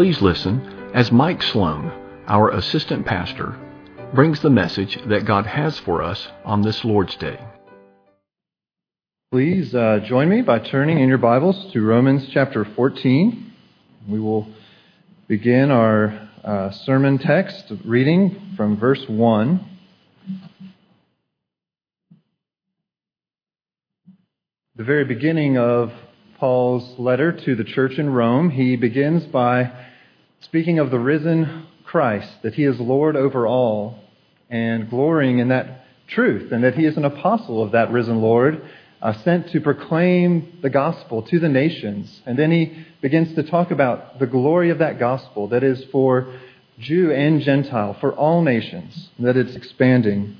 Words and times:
Please 0.00 0.22
listen 0.22 0.90
as 0.94 1.12
Mike 1.12 1.42
Sloan, 1.42 1.92
our 2.26 2.48
assistant 2.48 3.04
pastor, 3.04 3.54
brings 4.14 4.40
the 4.40 4.48
message 4.48 4.98
that 5.08 5.26
God 5.26 5.44
has 5.44 5.78
for 5.80 6.02
us 6.02 6.26
on 6.42 6.62
this 6.62 6.86
Lord's 6.86 7.14
Day. 7.16 7.38
Please 9.30 9.74
uh, 9.74 10.00
join 10.06 10.30
me 10.30 10.40
by 10.40 10.58
turning 10.58 11.00
in 11.00 11.10
your 11.10 11.18
Bibles 11.18 11.70
to 11.74 11.82
Romans 11.82 12.26
chapter 12.32 12.64
14. 12.64 13.52
We 14.08 14.18
will 14.18 14.48
begin 15.28 15.70
our 15.70 16.30
uh, 16.42 16.70
sermon 16.70 17.18
text 17.18 17.70
reading 17.84 18.54
from 18.56 18.78
verse 18.78 19.06
1. 19.06 19.68
The 24.76 24.84
very 24.84 25.04
beginning 25.04 25.58
of 25.58 25.92
Paul's 26.38 26.98
letter 26.98 27.32
to 27.32 27.54
the 27.54 27.64
church 27.64 27.98
in 27.98 28.08
Rome, 28.08 28.48
he 28.48 28.76
begins 28.76 29.24
by 29.24 29.88
speaking 30.40 30.78
of 30.78 30.90
the 30.90 30.98
risen 30.98 31.66
Christ, 31.84 32.42
that 32.42 32.54
he 32.54 32.64
is 32.64 32.80
Lord 32.80 33.16
over 33.16 33.46
all, 33.46 33.98
and 34.48 34.88
glorying 34.88 35.38
in 35.38 35.48
that 35.48 35.84
truth, 36.08 36.50
and 36.50 36.64
that 36.64 36.74
he 36.74 36.84
is 36.84 36.96
an 36.96 37.04
apostle 37.04 37.62
of 37.62 37.72
that 37.72 37.90
risen 37.92 38.20
Lord, 38.20 38.62
uh, 39.02 39.12
sent 39.22 39.50
to 39.50 39.60
proclaim 39.60 40.58
the 40.62 40.70
gospel 40.70 41.22
to 41.22 41.38
the 41.38 41.48
nations. 41.48 42.20
And 42.26 42.38
then 42.38 42.50
he 42.50 42.86
begins 43.00 43.34
to 43.34 43.42
talk 43.42 43.70
about 43.70 44.18
the 44.18 44.26
glory 44.26 44.70
of 44.70 44.78
that 44.78 44.98
gospel 44.98 45.48
that 45.48 45.62
is 45.62 45.84
for 45.92 46.34
Jew 46.78 47.12
and 47.12 47.40
Gentile, 47.40 47.96
for 48.00 48.12
all 48.12 48.42
nations, 48.42 49.10
that 49.18 49.36
it's 49.36 49.54
expanding. 49.54 50.36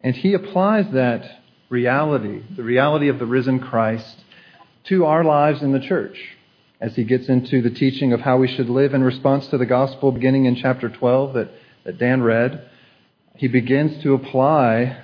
And 0.00 0.14
he 0.14 0.34
applies 0.34 0.92
that 0.92 1.42
reality, 1.68 2.42
the 2.56 2.62
reality 2.62 3.08
of 3.08 3.18
the 3.18 3.26
risen 3.26 3.60
Christ, 3.60 4.18
to 4.84 5.04
our 5.04 5.24
lives 5.24 5.62
in 5.62 5.72
the 5.72 5.80
church 5.80 6.18
as 6.80 6.94
he 6.94 7.04
gets 7.04 7.28
into 7.28 7.60
the 7.60 7.70
teaching 7.70 8.12
of 8.12 8.20
how 8.20 8.38
we 8.38 8.48
should 8.48 8.68
live 8.68 8.94
in 8.94 9.02
response 9.02 9.46
to 9.48 9.58
the 9.58 9.66
gospel 9.66 10.12
beginning 10.12 10.44
in 10.44 10.54
chapter 10.56 10.88
12 10.88 11.34
that, 11.34 11.50
that 11.84 11.98
Dan 11.98 12.22
read. 12.22 12.68
He 13.36 13.48
begins 13.48 14.02
to 14.02 14.14
apply 14.14 15.02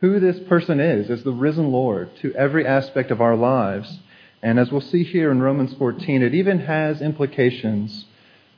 who 0.00 0.20
this 0.20 0.38
person 0.48 0.80
is 0.80 1.10
as 1.10 1.22
the 1.24 1.32
risen 1.32 1.70
Lord 1.70 2.10
to 2.22 2.34
every 2.34 2.66
aspect 2.66 3.10
of 3.10 3.20
our 3.20 3.36
lives. 3.36 3.98
And 4.42 4.58
as 4.58 4.70
we'll 4.70 4.80
see 4.80 5.04
here 5.04 5.30
in 5.30 5.42
Romans 5.42 5.74
14, 5.74 6.22
it 6.22 6.34
even 6.34 6.60
has 6.60 7.02
implications 7.02 8.06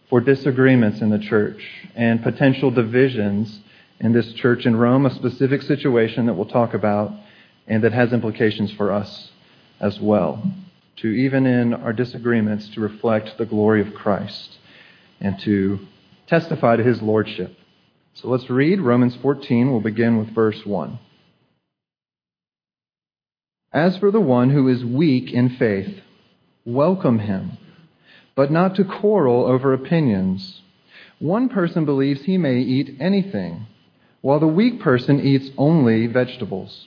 for 0.09 0.21
disagreements 0.21 1.01
in 1.01 1.11
the 1.11 1.19
church 1.19 1.63
and 1.95 2.23
potential 2.23 2.71
divisions 2.71 3.61
in 3.99 4.13
this 4.13 4.33
church 4.35 4.67
in 4.67 4.77
Rome, 4.77 5.07
a 5.07 5.15
specific 5.15 5.63
situation 5.63 6.27
that 6.27 6.35
we'll 6.35 6.47
talk 6.47 6.75
about 6.75 7.13
and 7.67 7.85
that 7.85 7.93
has 7.93 8.13
implications 8.13 8.73
for 8.73 8.93
us 8.93 9.31
as 9.81 9.99
well, 10.01 10.43
to 11.03 11.09
even 11.09 11.47
in 11.47 11.75
our 11.75 11.93
disagreements 11.93 12.69
to 12.69 12.81
reflect 12.81 13.37
the 13.37 13.45
glory 13.45 13.81
of 13.81 13.93
Christ 13.93 14.57
and 15.21 15.39
to 15.41 15.81
testify 16.29 16.77
to 16.77 16.85
his 16.85 17.03
lordship. 17.03 17.57
So 18.15 18.29
let's 18.29 18.49
read 18.49 18.81
Romans 18.81 19.17
14. 19.17 19.71
We'll 19.71 19.81
begin 19.81 20.19
with 20.19 20.33
verse 20.35 20.65
1. 20.65 20.99
As 23.73 23.97
for 23.97 24.13
the 24.13 24.21
one 24.21 24.51
who 24.51 24.69
is 24.69 24.85
weak 24.85 25.33
in 25.33 25.57
faith, 25.57 26.01
welcome 26.65 27.19
him, 27.19 27.59
but 28.37 28.53
not 28.53 28.77
to 28.77 28.85
quarrel 28.85 29.45
over 29.47 29.73
opinions. 29.73 30.61
One 31.19 31.49
person 31.49 31.85
believes 31.85 32.23
he 32.23 32.39
may 32.39 32.59
eat 32.59 32.97
anything, 33.01 33.67
while 34.21 34.39
the 34.39 34.47
weak 34.47 34.81
person 34.81 35.21
eats 35.21 35.51
only 35.59 36.07
vegetables. 36.07 36.87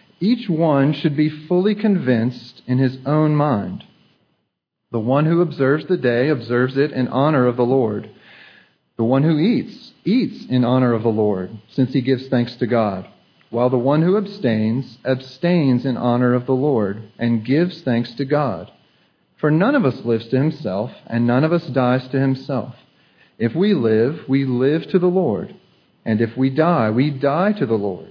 each 0.21 0.47
one 0.47 0.93
should 0.93 1.17
be 1.17 1.29
fully 1.29 1.75
convinced 1.75 2.61
in 2.67 2.77
his 2.77 2.97
own 3.05 3.35
mind. 3.35 3.83
The 4.91 4.99
one 4.99 5.25
who 5.25 5.41
observes 5.41 5.85
the 5.87 5.97
day 5.97 6.29
observes 6.29 6.77
it 6.77 6.91
in 6.91 7.07
honor 7.07 7.47
of 7.47 7.57
the 7.57 7.65
Lord. 7.65 8.09
The 8.97 9.03
one 9.03 9.23
who 9.23 9.39
eats, 9.39 9.93
eats 10.05 10.45
in 10.45 10.63
honor 10.63 10.93
of 10.93 11.01
the 11.01 11.09
Lord, 11.09 11.49
since 11.69 11.91
he 11.91 12.01
gives 12.01 12.27
thanks 12.27 12.55
to 12.57 12.67
God. 12.67 13.07
While 13.49 13.69
the 13.69 13.77
one 13.77 14.01
who 14.01 14.15
abstains, 14.15 14.99
abstains 15.03 15.85
in 15.85 15.97
honor 15.97 16.33
of 16.33 16.45
the 16.45 16.53
Lord, 16.53 17.11
and 17.17 17.43
gives 17.43 17.81
thanks 17.81 18.13
to 18.13 18.25
God. 18.25 18.71
For 19.39 19.49
none 19.49 19.75
of 19.75 19.85
us 19.85 20.05
lives 20.05 20.27
to 20.27 20.37
himself, 20.37 20.91
and 21.07 21.25
none 21.25 21.43
of 21.43 21.51
us 21.51 21.65
dies 21.67 22.07
to 22.09 22.19
himself. 22.19 22.75
If 23.39 23.55
we 23.55 23.73
live, 23.73 24.29
we 24.29 24.45
live 24.45 24.87
to 24.91 24.99
the 24.99 25.07
Lord. 25.07 25.55
And 26.05 26.21
if 26.21 26.37
we 26.37 26.51
die, 26.51 26.91
we 26.91 27.09
die 27.09 27.53
to 27.53 27.65
the 27.65 27.73
Lord. 27.73 28.10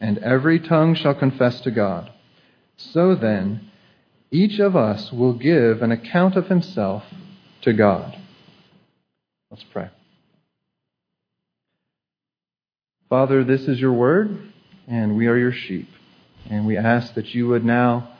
and 0.00 0.18
every 0.18 0.60
tongue 0.60 0.94
shall 0.94 1.14
confess 1.14 1.60
to 1.62 1.70
God. 1.70 2.10
So 2.76 3.14
then, 3.14 3.70
each 4.30 4.58
of 4.58 4.76
us 4.76 5.12
will 5.12 5.32
give 5.32 5.82
an 5.82 5.92
account 5.92 6.36
of 6.36 6.48
himself 6.48 7.04
to 7.62 7.72
God. 7.72 8.16
Let's 9.50 9.64
pray. 9.64 9.90
Father, 13.08 13.44
this 13.44 13.62
is 13.62 13.80
your 13.80 13.92
word, 13.92 14.52
and 14.88 15.16
we 15.16 15.28
are 15.28 15.38
your 15.38 15.52
sheep. 15.52 15.88
And 16.50 16.66
we 16.66 16.76
ask 16.76 17.14
that 17.14 17.34
you 17.34 17.48
would 17.48 17.64
now 17.64 18.16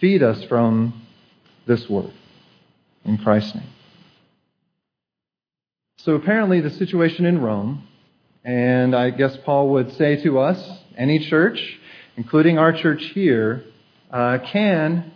feed 0.00 0.22
us 0.22 0.42
from 0.44 1.06
this 1.66 1.88
word. 1.88 2.12
In 3.04 3.18
Christ's 3.18 3.54
name. 3.54 3.68
So 5.98 6.14
apparently, 6.14 6.60
the 6.60 6.70
situation 6.70 7.26
in 7.26 7.40
Rome, 7.40 7.86
and 8.44 8.96
I 8.96 9.10
guess 9.10 9.36
Paul 9.44 9.70
would 9.70 9.92
say 9.92 10.22
to 10.22 10.38
us 10.38 10.80
any 10.96 11.28
church, 11.28 11.78
including 12.16 12.58
our 12.58 12.72
church 12.72 13.02
here, 13.14 13.64
uh, 14.10 14.38
can 14.52 15.12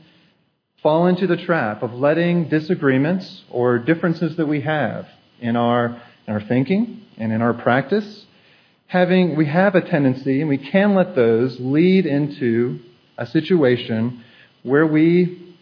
fall 0.83 1.07
into 1.07 1.27
the 1.27 1.37
trap 1.37 1.83
of 1.83 1.93
letting 1.93 2.49
disagreements 2.49 3.43
or 3.51 3.79
differences 3.79 4.37
that 4.37 4.47
we 4.47 4.61
have 4.61 5.07
in 5.41 5.57
our, 5.57 6.01
in 6.27 6.35
our 6.35 6.41
thinking 6.41 7.03
and 7.17 7.33
in 7.33 7.43
our 7.43 7.55
practice, 7.55 8.27
having, 8.87 9.37
we 9.37 9.47
have 9.47 9.75
a 9.75 9.81
tendency, 9.81 10.41
and 10.41 10.49
we 10.49 10.59
can 10.59 10.95
let 10.95 11.15
those 11.15 11.59
lead 11.61 12.07
into 12.07 12.79
a 13.17 13.27
situation 13.27 14.25
where 14.63 14.87
we 14.87 15.57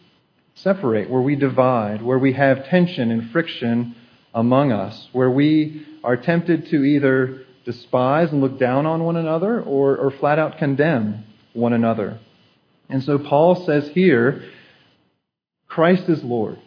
separate, 0.55 1.11
where 1.11 1.23
we 1.23 1.37
divide, 1.37 2.03
where 2.03 2.19
we 2.19 2.33
have 2.33 2.67
tension 2.67 3.11
and 3.11 3.31
friction 3.31 3.95
among 4.35 4.73
us, 4.73 5.09
where 5.13 5.31
we 5.31 5.87
are 6.05 6.17
tempted 6.17 6.69
to 6.69 6.85
either 6.85 7.43
despise 7.67 8.31
and 8.31 8.41
look 8.41 8.59
down 8.59 8.87
on 8.87 9.05
one 9.05 9.17
another 9.17 9.61
or, 9.61 9.97
or 9.97 10.11
flat 10.13 10.39
out 10.39 10.57
condemn 10.57 11.25
one 11.53 11.75
another. 11.75 12.19
And 12.89 13.03
so 13.03 13.19
Paul 13.19 13.67
says 13.67 13.89
here, 13.89 14.49
Christ 15.67 16.09
is 16.09 16.23
Lord. 16.23 16.59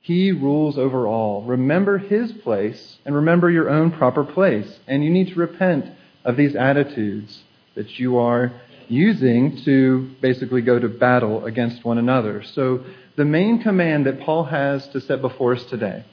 He 0.00 0.32
rules 0.32 0.76
over 0.76 1.06
all. 1.06 1.44
Remember 1.44 1.96
his 1.96 2.32
place 2.32 2.98
and 3.06 3.14
remember 3.14 3.48
your 3.48 3.70
own 3.70 3.92
proper 3.92 4.24
place. 4.24 4.80
And 4.86 5.02
you 5.02 5.08
need 5.08 5.28
to 5.28 5.36
repent 5.36 5.86
of 6.24 6.36
these 6.36 6.54
attitudes 6.56 7.42
that 7.76 7.98
you 7.98 8.18
are 8.18 8.52
using 8.88 9.62
to 9.64 10.10
basically 10.20 10.62
go 10.62 10.78
to 10.78 10.88
battle 10.88 11.46
against 11.46 11.84
one 11.84 11.96
another. 11.96 12.42
So 12.42 12.84
the 13.16 13.24
main 13.24 13.62
command 13.62 14.06
that 14.06 14.20
Paul 14.20 14.44
has 14.44 14.86
to 14.88 15.00
set 15.00 15.20
before 15.20 15.54
us 15.54 15.64
today, 15.64 16.04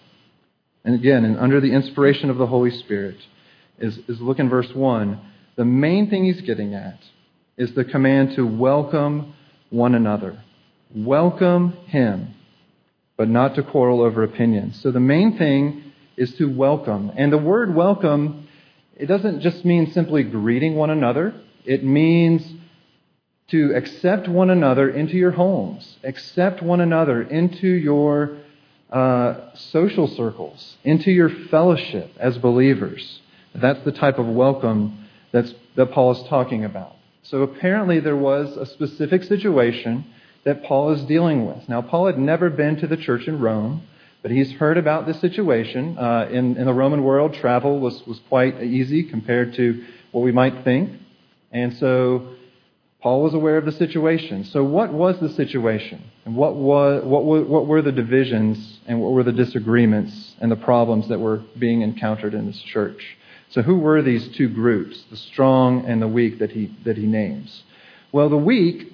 and 0.85 0.95
again, 0.95 1.25
and 1.25 1.37
under 1.37 1.59
the 1.59 1.73
inspiration 1.73 2.29
of 2.29 2.37
the 2.37 2.47
Holy 2.47 2.71
Spirit, 2.71 3.17
is, 3.81 3.97
is 4.07 4.21
look 4.21 4.39
in 4.39 4.49
verse 4.49 4.73
1. 4.73 5.19
The 5.57 5.65
main 5.65 6.09
thing 6.09 6.25
he's 6.25 6.41
getting 6.41 6.73
at 6.73 6.99
is 7.57 7.73
the 7.73 7.83
command 7.83 8.35
to 8.35 8.45
welcome 8.45 9.33
one 9.69 9.95
another. 9.95 10.41
Welcome 10.95 11.73
him, 11.87 12.33
but 13.17 13.29
not 13.29 13.55
to 13.55 13.63
quarrel 13.63 14.01
over 14.01 14.23
opinions. 14.23 14.81
So 14.81 14.91
the 14.91 14.99
main 14.99 15.37
thing 15.37 15.91
is 16.17 16.33
to 16.35 16.45
welcome. 16.45 17.11
And 17.15 17.31
the 17.31 17.37
word 17.37 17.73
welcome, 17.73 18.47
it 18.95 19.05
doesn't 19.05 19.41
just 19.41 19.65
mean 19.65 19.91
simply 19.91 20.23
greeting 20.23 20.75
one 20.75 20.89
another, 20.89 21.33
it 21.65 21.83
means 21.83 22.45
to 23.49 23.73
accept 23.75 24.27
one 24.27 24.49
another 24.49 24.89
into 24.89 25.17
your 25.17 25.31
homes, 25.31 25.97
accept 26.03 26.61
one 26.61 26.79
another 26.79 27.21
into 27.21 27.67
your 27.67 28.37
uh, 28.91 29.53
social 29.55 30.07
circles, 30.07 30.77
into 30.83 31.11
your 31.11 31.29
fellowship 31.49 32.11
as 32.19 32.37
believers. 32.37 33.20
That's 33.53 33.83
the 33.83 33.91
type 33.91 34.17
of 34.17 34.27
welcome 34.27 35.07
that's, 35.31 35.53
that 35.75 35.91
Paul 35.91 36.11
is 36.11 36.27
talking 36.29 36.65
about. 36.65 36.95
So 37.23 37.43
apparently 37.43 37.99
there 37.99 38.15
was 38.15 38.57
a 38.57 38.65
specific 38.65 39.23
situation 39.23 40.05
that 40.43 40.63
Paul 40.63 40.91
is 40.93 41.03
dealing 41.03 41.45
with. 41.45 41.69
Now, 41.69 41.81
Paul 41.81 42.07
had 42.07 42.17
never 42.17 42.49
been 42.49 42.77
to 42.77 42.87
the 42.87 42.97
church 42.97 43.27
in 43.27 43.39
Rome, 43.39 43.83
but 44.21 44.31
he's 44.31 44.51
heard 44.53 44.77
about 44.77 45.05
this 45.05 45.19
situation. 45.21 45.97
Uh, 45.97 46.27
in, 46.31 46.57
in 46.57 46.65
the 46.65 46.73
Roman 46.73 47.03
world, 47.03 47.33
travel 47.35 47.79
was, 47.79 48.01
was 48.07 48.19
quite 48.27 48.61
easy 48.61 49.03
compared 49.03 49.53
to 49.55 49.83
what 50.11 50.21
we 50.21 50.31
might 50.31 50.63
think. 50.63 50.91
And 51.51 51.75
so 51.77 52.35
Paul 53.01 53.23
was 53.23 53.33
aware 53.33 53.57
of 53.57 53.65
the 53.65 53.71
situation. 53.71 54.45
So, 54.45 54.63
what 54.63 54.93
was 54.93 55.19
the 55.19 55.29
situation? 55.29 56.03
And 56.25 56.35
what, 56.35 56.55
was, 56.55 57.03
what, 57.03 57.25
were, 57.25 57.43
what 57.43 57.65
were 57.65 57.81
the 57.81 57.91
divisions 57.91 58.79
and 58.85 59.01
what 59.01 59.11
were 59.11 59.23
the 59.23 59.31
disagreements 59.31 60.35
and 60.39 60.51
the 60.51 60.55
problems 60.55 61.07
that 61.09 61.19
were 61.19 61.41
being 61.57 61.81
encountered 61.81 62.33
in 62.33 62.45
this 62.45 62.61
church? 62.61 63.17
So, 63.51 63.61
who 63.61 63.79
were 63.79 64.01
these 64.01 64.29
two 64.29 64.47
groups, 64.47 65.03
the 65.09 65.17
strong 65.17 65.85
and 65.85 66.01
the 66.01 66.07
weak, 66.07 66.39
that 66.39 66.51
he, 66.51 66.73
that 66.85 66.97
he 66.97 67.05
names? 67.05 67.63
Well, 68.13 68.29
the 68.29 68.37
weak, 68.37 68.93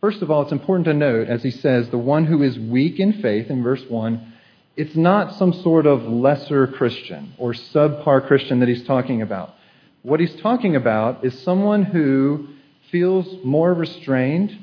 first 0.00 0.20
of 0.20 0.32
all, 0.32 0.42
it's 0.42 0.52
important 0.52 0.86
to 0.86 0.94
note, 0.94 1.28
as 1.28 1.44
he 1.44 1.52
says, 1.52 1.88
the 1.90 1.98
one 1.98 2.26
who 2.26 2.42
is 2.42 2.58
weak 2.58 2.98
in 2.98 3.22
faith 3.22 3.50
in 3.50 3.62
verse 3.62 3.82
1, 3.88 4.32
it's 4.76 4.96
not 4.96 5.36
some 5.36 5.52
sort 5.52 5.86
of 5.86 6.02
lesser 6.02 6.66
Christian 6.66 7.34
or 7.38 7.52
subpar 7.52 8.26
Christian 8.26 8.58
that 8.60 8.68
he's 8.68 8.84
talking 8.84 9.22
about. 9.22 9.54
What 10.02 10.18
he's 10.18 10.34
talking 10.36 10.74
about 10.74 11.24
is 11.24 11.40
someone 11.42 11.84
who 11.84 12.48
feels 12.90 13.44
more 13.44 13.72
restrained 13.72 14.58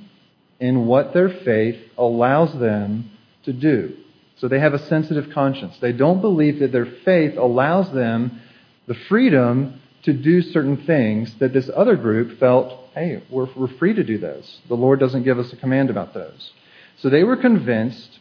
in 0.59 0.85
what 0.85 1.13
their 1.13 1.29
faith 1.29 1.79
allows 1.97 2.53
them 2.59 3.11
to 3.43 3.53
do. 3.53 3.95
So 4.37 4.49
they 4.49 4.59
have 4.59 4.73
a 4.73 4.87
sensitive 4.87 5.29
conscience. 5.33 5.77
They 5.79 5.93
don't 5.93 6.19
believe 6.19 6.59
that 6.59 6.73
their 6.73 6.85
faith 6.85 7.37
allows 7.37 7.91
them 7.93 8.41
the 8.91 8.99
freedom 9.07 9.79
to 10.03 10.11
do 10.11 10.41
certain 10.41 10.85
things 10.85 11.33
that 11.39 11.53
this 11.53 11.69
other 11.73 11.95
group 11.95 12.37
felt, 12.39 12.89
hey, 12.93 13.23
we're, 13.31 13.47
we're 13.55 13.73
free 13.77 13.93
to 13.93 14.03
do 14.03 14.17
those. 14.17 14.59
The 14.67 14.75
Lord 14.75 14.99
doesn't 14.99 15.23
give 15.23 15.39
us 15.39 15.53
a 15.53 15.55
command 15.55 15.89
about 15.89 16.13
those. 16.13 16.51
So 16.97 17.09
they 17.09 17.23
were 17.23 17.37
convinced 17.37 18.19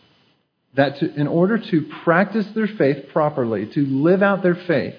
that 0.74 1.00
to, 1.00 1.12
in 1.12 1.26
order 1.26 1.58
to 1.58 1.90
practice 2.04 2.46
their 2.54 2.68
faith 2.68 3.08
properly, 3.12 3.66
to 3.66 3.84
live 3.84 4.22
out 4.22 4.44
their 4.44 4.54
faith, 4.54 4.94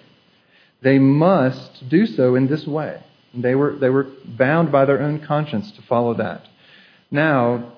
they 0.83 0.99
must 0.99 1.87
do 1.87 2.05
so 2.05 2.35
in 2.35 2.47
this 2.47 2.67
way. 2.67 3.01
They 3.33 3.55
were, 3.55 3.77
they 3.77 3.89
were 3.89 4.07
bound 4.25 4.73
by 4.73 4.83
their 4.83 5.01
own 5.01 5.25
conscience 5.25 5.71
to 5.71 5.81
follow 5.83 6.15
that. 6.15 6.41
Now, 7.09 7.75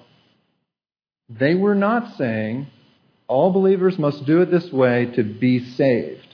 they 1.30 1.54
were 1.54 1.76
not 1.76 2.18
saying 2.18 2.66
all 3.28 3.52
believers 3.54 4.00
must 4.00 4.26
do 4.26 4.42
it 4.42 4.50
this 4.50 4.72
way 4.72 5.12
to 5.16 5.24
be 5.24 5.64
saved. 5.64 6.33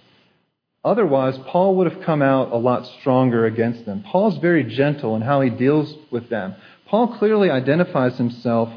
Otherwise, 0.83 1.37
Paul 1.47 1.75
would 1.75 1.91
have 1.91 2.01
come 2.03 2.21
out 2.21 2.51
a 2.51 2.57
lot 2.57 2.85
stronger 2.99 3.45
against 3.45 3.85
them. 3.85 4.03
Paul's 4.03 4.37
very 4.37 4.63
gentle 4.63 5.15
in 5.15 5.21
how 5.21 5.41
he 5.41 5.49
deals 5.49 5.93
with 6.09 6.29
them. 6.29 6.55
Paul 6.87 7.17
clearly 7.17 7.49
identifies 7.49 8.17
himself 8.17 8.69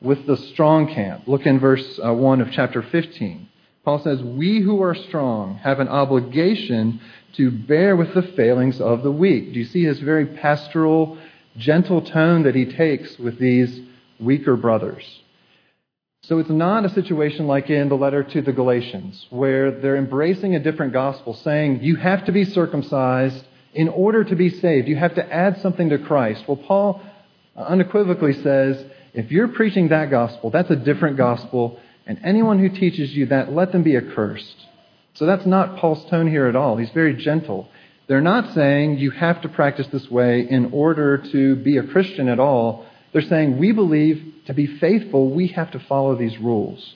with 0.00 0.26
the 0.26 0.36
strong 0.36 0.94
camp. 0.94 1.26
Look 1.26 1.46
in 1.46 1.58
verse 1.58 1.98
uh, 2.02 2.14
1 2.14 2.40
of 2.40 2.52
chapter 2.52 2.82
15. 2.82 3.48
Paul 3.84 3.98
says, 4.02 4.22
We 4.22 4.60
who 4.60 4.80
are 4.82 4.94
strong 4.94 5.56
have 5.56 5.80
an 5.80 5.88
obligation 5.88 7.00
to 7.34 7.50
bear 7.50 7.96
with 7.96 8.14
the 8.14 8.22
failings 8.22 8.80
of 8.80 9.02
the 9.02 9.12
weak. 9.12 9.52
Do 9.52 9.58
you 9.58 9.64
see 9.64 9.84
his 9.84 9.98
very 9.98 10.26
pastoral, 10.26 11.18
gentle 11.56 12.02
tone 12.02 12.44
that 12.44 12.54
he 12.54 12.64
takes 12.64 13.18
with 13.18 13.38
these 13.38 13.80
weaker 14.20 14.56
brothers? 14.56 15.04
So 16.22 16.38
it's 16.38 16.50
not 16.50 16.84
a 16.84 16.90
situation 16.90 17.46
like 17.46 17.70
in 17.70 17.88
the 17.88 17.96
letter 17.96 18.22
to 18.22 18.42
the 18.42 18.52
Galatians, 18.52 19.26
where 19.30 19.70
they're 19.70 19.96
embracing 19.96 20.54
a 20.54 20.60
different 20.60 20.92
gospel, 20.92 21.34
saying 21.34 21.82
you 21.82 21.96
have 21.96 22.26
to 22.26 22.32
be 22.32 22.44
circumcised 22.44 23.44
in 23.72 23.88
order 23.88 24.22
to 24.24 24.36
be 24.36 24.50
saved. 24.50 24.86
You 24.86 24.96
have 24.96 25.14
to 25.14 25.32
add 25.32 25.60
something 25.60 25.88
to 25.88 25.98
Christ. 25.98 26.44
Well, 26.46 26.58
Paul 26.58 27.00
unequivocally 27.56 28.34
says 28.42 28.84
if 29.14 29.32
you're 29.32 29.48
preaching 29.48 29.88
that 29.88 30.10
gospel, 30.10 30.50
that's 30.50 30.70
a 30.70 30.76
different 30.76 31.16
gospel, 31.16 31.80
and 32.06 32.20
anyone 32.22 32.58
who 32.58 32.68
teaches 32.68 33.12
you 33.12 33.26
that, 33.26 33.52
let 33.52 33.72
them 33.72 33.82
be 33.82 33.96
accursed. 33.96 34.66
So 35.14 35.26
that's 35.26 35.46
not 35.46 35.78
Paul's 35.78 36.04
tone 36.10 36.28
here 36.28 36.46
at 36.46 36.54
all. 36.54 36.76
He's 36.76 36.90
very 36.90 37.14
gentle. 37.14 37.68
They're 38.06 38.20
not 38.20 38.54
saying 38.54 38.98
you 38.98 39.10
have 39.12 39.40
to 39.42 39.48
practice 39.48 39.86
this 39.88 40.10
way 40.10 40.46
in 40.48 40.72
order 40.72 41.18
to 41.32 41.56
be 41.56 41.78
a 41.78 41.82
Christian 41.82 42.28
at 42.28 42.38
all. 42.38 42.86
They're 43.12 43.22
saying 43.22 43.58
we 43.58 43.72
believe 43.72 44.34
to 44.46 44.54
be 44.54 44.66
faithful, 44.66 45.30
we 45.30 45.48
have 45.48 45.70
to 45.72 45.78
follow 45.80 46.16
these 46.16 46.38
rules 46.38 46.94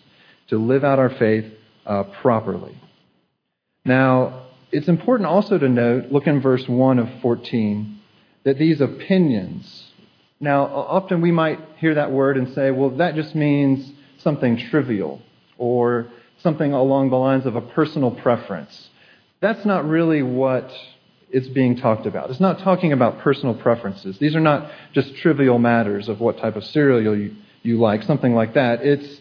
to 0.49 0.58
live 0.58 0.84
out 0.84 0.99
our 0.99 1.11
faith 1.11 1.46
uh, 1.87 2.05
properly. 2.05 2.76
Now, 3.84 4.46
it's 4.72 4.88
important 4.88 5.28
also 5.28 5.58
to 5.58 5.69
note, 5.69 6.11
look 6.11 6.26
in 6.26 6.40
verse 6.40 6.66
1 6.69 6.99
of 6.99 7.08
14, 7.22 8.00
that 8.44 8.58
these 8.58 8.81
opinions, 8.81 9.84
now, 10.40 10.64
often 10.64 11.20
we 11.20 11.31
might 11.31 11.61
hear 11.78 11.94
that 11.94 12.11
word 12.11 12.37
and 12.37 12.52
say, 12.55 12.70
well, 12.70 12.90
that 12.90 13.14
just 13.14 13.34
means 13.34 13.90
something 14.19 14.56
trivial 14.56 15.22
or 15.58 16.08
something 16.38 16.72
along 16.72 17.10
the 17.10 17.17
lines 17.17 17.46
of 17.46 17.56
a 17.56 17.60
personal 17.60 18.10
preference. 18.10 18.90
That's 19.40 19.64
not 19.64 19.87
really 19.87 20.22
what 20.22 20.72
is 21.34 21.48
being 21.48 21.76
talked 21.76 22.06
about. 22.06 22.31
It's 22.31 22.40
not 22.40 22.60
talking 22.60 22.92
about 22.92 23.19
personal 23.19 23.54
preferences. 23.54 24.19
These 24.19 24.36
are 24.36 24.40
not 24.40 24.70
just 24.92 25.16
trivial 25.16 25.58
matters 25.58 26.08
of 26.08 26.20
what 26.20 26.38
type 26.38 26.54
of 26.54 26.64
cereal 26.64 27.02
you, 27.02 27.34
you 27.62 27.78
like, 27.81 28.04
something 28.04 28.34
like 28.34 28.54
that. 28.54 28.82
It's 28.82 29.20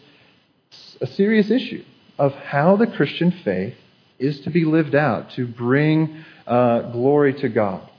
a 1.00 1.08
serious 1.08 1.50
issue 1.50 1.84
of 2.16 2.32
how 2.32 2.76
the 2.76 2.86
Christian 2.86 3.32
faith 3.44 3.74
is 4.20 4.40
to 4.42 4.50
be 4.50 4.64
lived 4.64 4.94
out 4.94 5.30
to 5.32 5.46
bring 5.46 6.24
uh, 6.46 6.92
glory 6.92 7.34
to 7.34 7.48
God. 7.48 7.90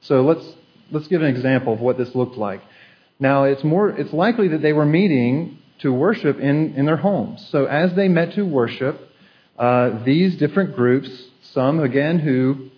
So 0.00 0.22
let's 0.22 0.46
let's 0.90 1.06
give 1.08 1.20
an 1.20 1.28
example 1.28 1.74
of 1.74 1.80
what 1.80 1.98
this 1.98 2.14
looked 2.14 2.38
like. 2.38 2.62
Now 3.20 3.44
it's 3.44 3.62
more 3.62 3.90
it's 3.90 4.14
likely 4.14 4.48
that 4.48 4.62
they 4.62 4.72
were 4.72 4.86
meeting 4.86 5.58
to 5.80 5.92
worship 5.92 6.38
in, 6.40 6.74
in 6.74 6.86
their 6.86 6.96
homes. 6.96 7.46
So 7.50 7.66
as 7.66 7.94
they 7.94 8.08
met 8.08 8.32
to 8.34 8.42
worship, 8.42 8.98
uh, 9.58 10.02
these 10.04 10.36
different 10.36 10.74
groups, 10.74 11.10
some 11.52 11.80
again 11.80 12.18
who, 12.18 12.70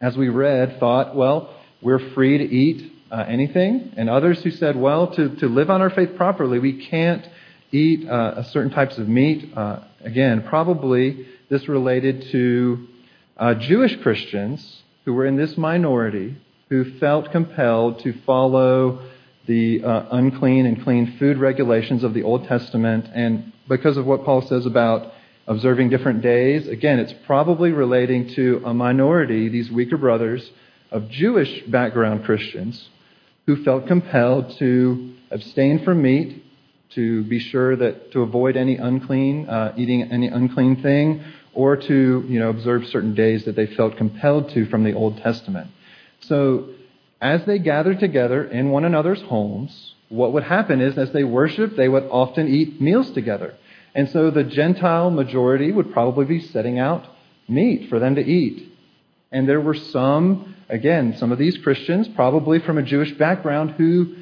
as 0.00 0.16
we 0.16 0.28
read, 0.28 0.78
thought, 0.80 1.14
well, 1.14 1.54
we're 1.82 2.12
free 2.14 2.38
to 2.38 2.44
eat 2.44 2.92
uh, 3.10 3.24
anything, 3.28 3.92
and 3.96 4.08
others 4.08 4.42
who 4.42 4.50
said, 4.50 4.76
well, 4.76 5.08
to, 5.14 5.36
to 5.36 5.46
live 5.46 5.68
on 5.70 5.82
our 5.82 5.90
faith 5.90 6.16
properly, 6.16 6.58
we 6.58 6.86
can't 6.86 7.26
eat 7.72 8.08
uh, 8.08 8.42
certain 8.44 8.70
types 8.70 8.98
of 8.98 9.08
meat. 9.08 9.52
Uh, 9.56 9.80
again, 10.02 10.42
probably 10.48 11.26
this 11.48 11.68
related 11.68 12.30
to 12.30 12.86
uh, 13.36 13.54
Jewish 13.54 13.96
Christians 13.96 14.82
who 15.04 15.14
were 15.14 15.26
in 15.26 15.36
this 15.36 15.56
minority 15.56 16.36
who 16.68 16.98
felt 16.98 17.32
compelled 17.32 18.00
to 18.00 18.12
follow 18.24 19.06
the 19.46 19.82
uh, 19.82 20.06
unclean 20.12 20.66
and 20.66 20.82
clean 20.84 21.16
food 21.18 21.36
regulations 21.38 22.04
of 22.04 22.14
the 22.14 22.22
Old 22.22 22.46
Testament. 22.46 23.06
And 23.12 23.52
because 23.68 23.96
of 23.96 24.06
what 24.06 24.24
Paul 24.24 24.42
says 24.42 24.66
about 24.66 25.12
observing 25.46 25.90
different 25.90 26.22
days, 26.22 26.68
again, 26.68 26.98
it's 26.98 27.14
probably 27.26 27.72
relating 27.72 28.28
to 28.34 28.62
a 28.64 28.74
minority, 28.74 29.48
these 29.48 29.70
weaker 29.70 29.96
brothers 29.96 30.48
of 30.90 31.08
Jewish 31.08 31.62
background 31.66 32.24
Christians 32.24 32.88
who 33.46 33.62
felt 33.64 33.86
compelled 33.86 34.56
to 34.58 35.14
abstain 35.30 35.84
from 35.84 36.02
meat, 36.02 36.44
to 36.94 37.22
be 37.24 37.38
sure 37.38 37.76
that 37.76 38.12
to 38.12 38.22
avoid 38.22 38.56
any 38.56 38.76
unclean, 38.76 39.48
uh, 39.48 39.72
eating 39.76 40.02
any 40.10 40.26
unclean 40.26 40.82
thing, 40.82 41.22
or 41.54 41.76
to 41.76 42.24
you 42.28 42.38
know 42.38 42.50
observe 42.50 42.86
certain 42.86 43.14
days 43.14 43.44
that 43.44 43.56
they 43.56 43.66
felt 43.66 43.96
compelled 43.96 44.50
to 44.50 44.66
from 44.66 44.84
the 44.84 44.92
Old 44.92 45.18
Testament. 45.18 45.70
So 46.20 46.70
as 47.20 47.44
they 47.44 47.58
gathered 47.58 48.00
together 48.00 48.44
in 48.44 48.70
one 48.70 48.84
another's 48.84 49.22
homes, 49.22 49.94
what 50.08 50.32
would 50.32 50.42
happen 50.42 50.80
is 50.80 50.98
as 50.98 51.12
they 51.12 51.24
worshiped, 51.24 51.76
they 51.76 51.88
would 51.88 52.04
often 52.04 52.48
eat 52.48 52.80
meals 52.80 53.10
together. 53.12 53.54
And 53.94 54.08
so 54.10 54.30
the 54.30 54.44
Gentile 54.44 55.10
majority 55.10 55.72
would 55.72 55.92
probably 55.92 56.24
be 56.24 56.40
setting 56.40 56.78
out 56.78 57.06
meat 57.48 57.88
for 57.88 57.98
them 57.98 58.14
to 58.14 58.22
eat. 58.22 58.72
And 59.32 59.48
there 59.48 59.60
were 59.60 59.74
some, 59.74 60.56
again, 60.68 61.16
some 61.16 61.32
of 61.32 61.38
these 61.38 61.56
Christians, 61.58 62.08
probably 62.08 62.60
from 62.60 62.78
a 62.78 62.82
Jewish 62.82 63.12
background, 63.12 63.72
who 63.72 64.16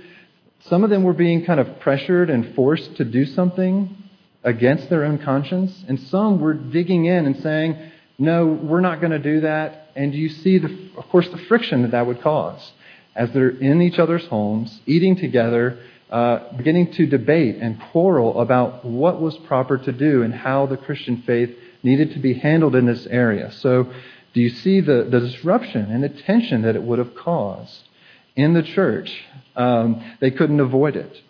some 0.61 0.85
of 0.85 0.91
them 0.91 1.05
were 1.05 1.13
being 1.13 1.45
kind 1.45 1.61
of 1.61 1.81
pressured 1.81 2.31
and 2.31 2.55
forced 2.55 2.97
to 2.97 3.05
do 3.05 3.25
something 3.25 3.97
against 4.43 4.89
their 4.89 5.05
own 5.05 5.19
conscience. 5.19 5.85
And 5.87 6.01
some 6.01 6.41
were 6.41 6.55
digging 6.55 7.05
in 7.05 7.27
and 7.27 7.37
saying, 7.43 7.91
no, 8.19 8.47
we're 8.47 8.81
not 8.81 9.01
going 9.01 9.13
to 9.13 9.19
do 9.19 9.41
that. 9.43 9.91
And 9.95 10.15
you 10.15 10.29
see, 10.29 10.59
the, 10.59 10.91
of 10.97 11.09
course, 11.09 11.29
the 11.29 11.39
friction 11.39 11.83
that 11.83 11.93
that 11.93 12.07
would 12.07 12.21
cause 12.21 12.73
as 13.15 13.31
they're 13.33 13.49
in 13.51 13.83
each 13.83 13.99
other's 13.99 14.27
homes, 14.27 14.81
eating 14.87 15.17
together, 15.17 15.79
uh, 16.11 16.57
beginning 16.57 16.93
to 16.93 17.07
debate 17.07 17.57
and 17.57 17.81
quarrel 17.93 18.41
about 18.41 18.85
what 18.85 19.21
was 19.21 19.37
proper 19.39 19.77
to 19.79 19.93
do 19.93 20.23
and 20.23 20.33
how 20.33 20.67
the 20.67 20.77
Christian 20.77 21.23
faith 21.23 21.55
needed 21.83 22.13
to 22.13 22.19
be 22.19 22.35
handled 22.35 22.75
in 22.75 22.87
this 22.87 23.07
area. 23.07 23.53
So, 23.53 23.93
do 24.35 24.41
you 24.41 24.51
see 24.51 24.81
the, 24.81 25.09
the 25.11 25.21
disruption 25.21 25.91
and 25.91 26.03
the 26.03 26.09
tension 26.09 26.63
that 26.63 26.77
it 26.77 26.83
would 26.83 26.99
have 26.99 27.15
caused 27.15 27.89
in 28.37 28.55
the 28.55 28.63
church? 28.63 29.25
Um, 29.57 30.05
they 30.21 30.31
couldn't 30.31 30.61
avoid 30.61 30.97
it. 30.97 31.21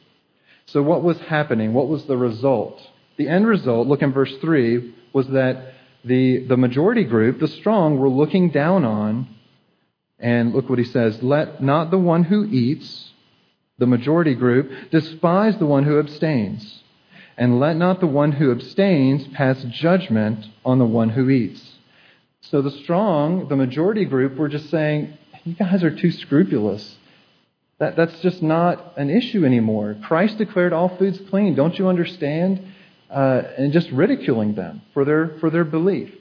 So, 0.66 0.82
what 0.82 1.02
was 1.02 1.18
happening? 1.20 1.72
What 1.72 1.88
was 1.88 2.04
the 2.04 2.16
result? 2.16 2.80
The 3.16 3.28
end 3.28 3.46
result, 3.46 3.88
look 3.88 4.02
in 4.02 4.12
verse 4.12 4.34
3, 4.40 4.94
was 5.12 5.26
that 5.28 5.74
the, 6.04 6.46
the 6.46 6.56
majority 6.56 7.04
group, 7.04 7.40
the 7.40 7.48
strong, 7.48 7.98
were 7.98 8.08
looking 8.08 8.50
down 8.50 8.84
on, 8.84 9.34
and 10.18 10.52
look 10.52 10.68
what 10.68 10.78
he 10.78 10.84
says 10.84 11.22
let 11.22 11.62
not 11.62 11.90
the 11.90 11.98
one 11.98 12.24
who 12.24 12.44
eats, 12.44 13.07
the 13.78 13.86
majority 13.86 14.34
group, 14.34 14.70
despise 14.90 15.58
the 15.58 15.66
one 15.66 15.84
who 15.84 15.98
abstains, 15.98 16.82
and 17.36 17.60
let 17.60 17.76
not 17.76 18.00
the 18.00 18.06
one 18.06 18.32
who 18.32 18.50
abstains 18.50 19.26
pass 19.28 19.62
judgment 19.70 20.46
on 20.64 20.78
the 20.78 20.84
one 20.84 21.10
who 21.10 21.30
eats. 21.30 21.62
So 22.40 22.62
the 22.62 22.70
strong, 22.70 23.48
the 23.48 23.56
majority 23.56 24.04
group, 24.04 24.36
were 24.36 24.48
just 24.48 24.70
saying, 24.70 25.16
you 25.44 25.54
guys 25.54 25.82
are 25.84 25.94
too 25.94 26.10
scrupulous. 26.10 26.96
That, 27.78 27.96
that's 27.96 28.20
just 28.20 28.42
not 28.42 28.94
an 28.96 29.10
issue 29.10 29.44
anymore. 29.44 29.96
Christ 30.02 30.38
declared 30.38 30.72
all 30.72 30.96
foods 30.96 31.20
clean. 31.30 31.54
Don't 31.54 31.78
you 31.78 31.88
understand? 31.88 32.66
uh, 33.10 33.42
and 33.56 33.72
just 33.72 33.90
ridiculing 33.90 34.54
them 34.54 34.82
for 34.92 35.04
their, 35.04 35.36
for 35.40 35.50
their 35.50 35.64
belief. 35.64 36.12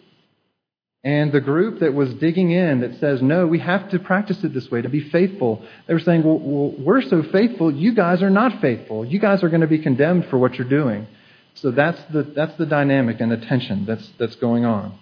And 1.03 1.31
the 1.31 1.41
group 1.41 1.79
that 1.79 1.93
was 1.93 2.13
digging 2.15 2.51
in 2.51 2.81
that 2.81 2.99
says, 2.99 3.21
no, 3.21 3.45
we 3.47 3.59
have 3.59 3.89
to 3.91 3.99
practice 3.99 4.43
it 4.43 4.53
this 4.53 4.69
way 4.69 4.81
to 4.81 4.89
be 4.89 5.09
faithful, 5.09 5.63
they 5.87 5.93
were 5.93 5.99
saying, 5.99 6.23
well, 6.23 6.39
well 6.39 6.75
we're 6.79 7.01
so 7.01 7.23
faithful, 7.31 7.73
you 7.73 7.93
guys 7.93 8.21
are 8.21 8.29
not 8.29 8.59
faithful. 8.61 9.05
You 9.05 9.19
guys 9.19 9.43
are 9.43 9.49
going 9.49 9.61
to 9.61 9.67
be 9.67 9.79
condemned 9.79 10.25
for 10.29 10.37
what 10.37 10.55
you're 10.55 10.67
doing. 10.67 11.07
So 11.53 11.71
that's 11.71 12.01
the, 12.11 12.23
that's 12.23 12.55
the 12.57 12.65
dynamic 12.65 13.19
and 13.19 13.31
the 13.31 13.37
tension 13.37 13.85
that's, 13.85 14.07
that's 14.19 14.35
going 14.35 14.65
on. 14.65 14.97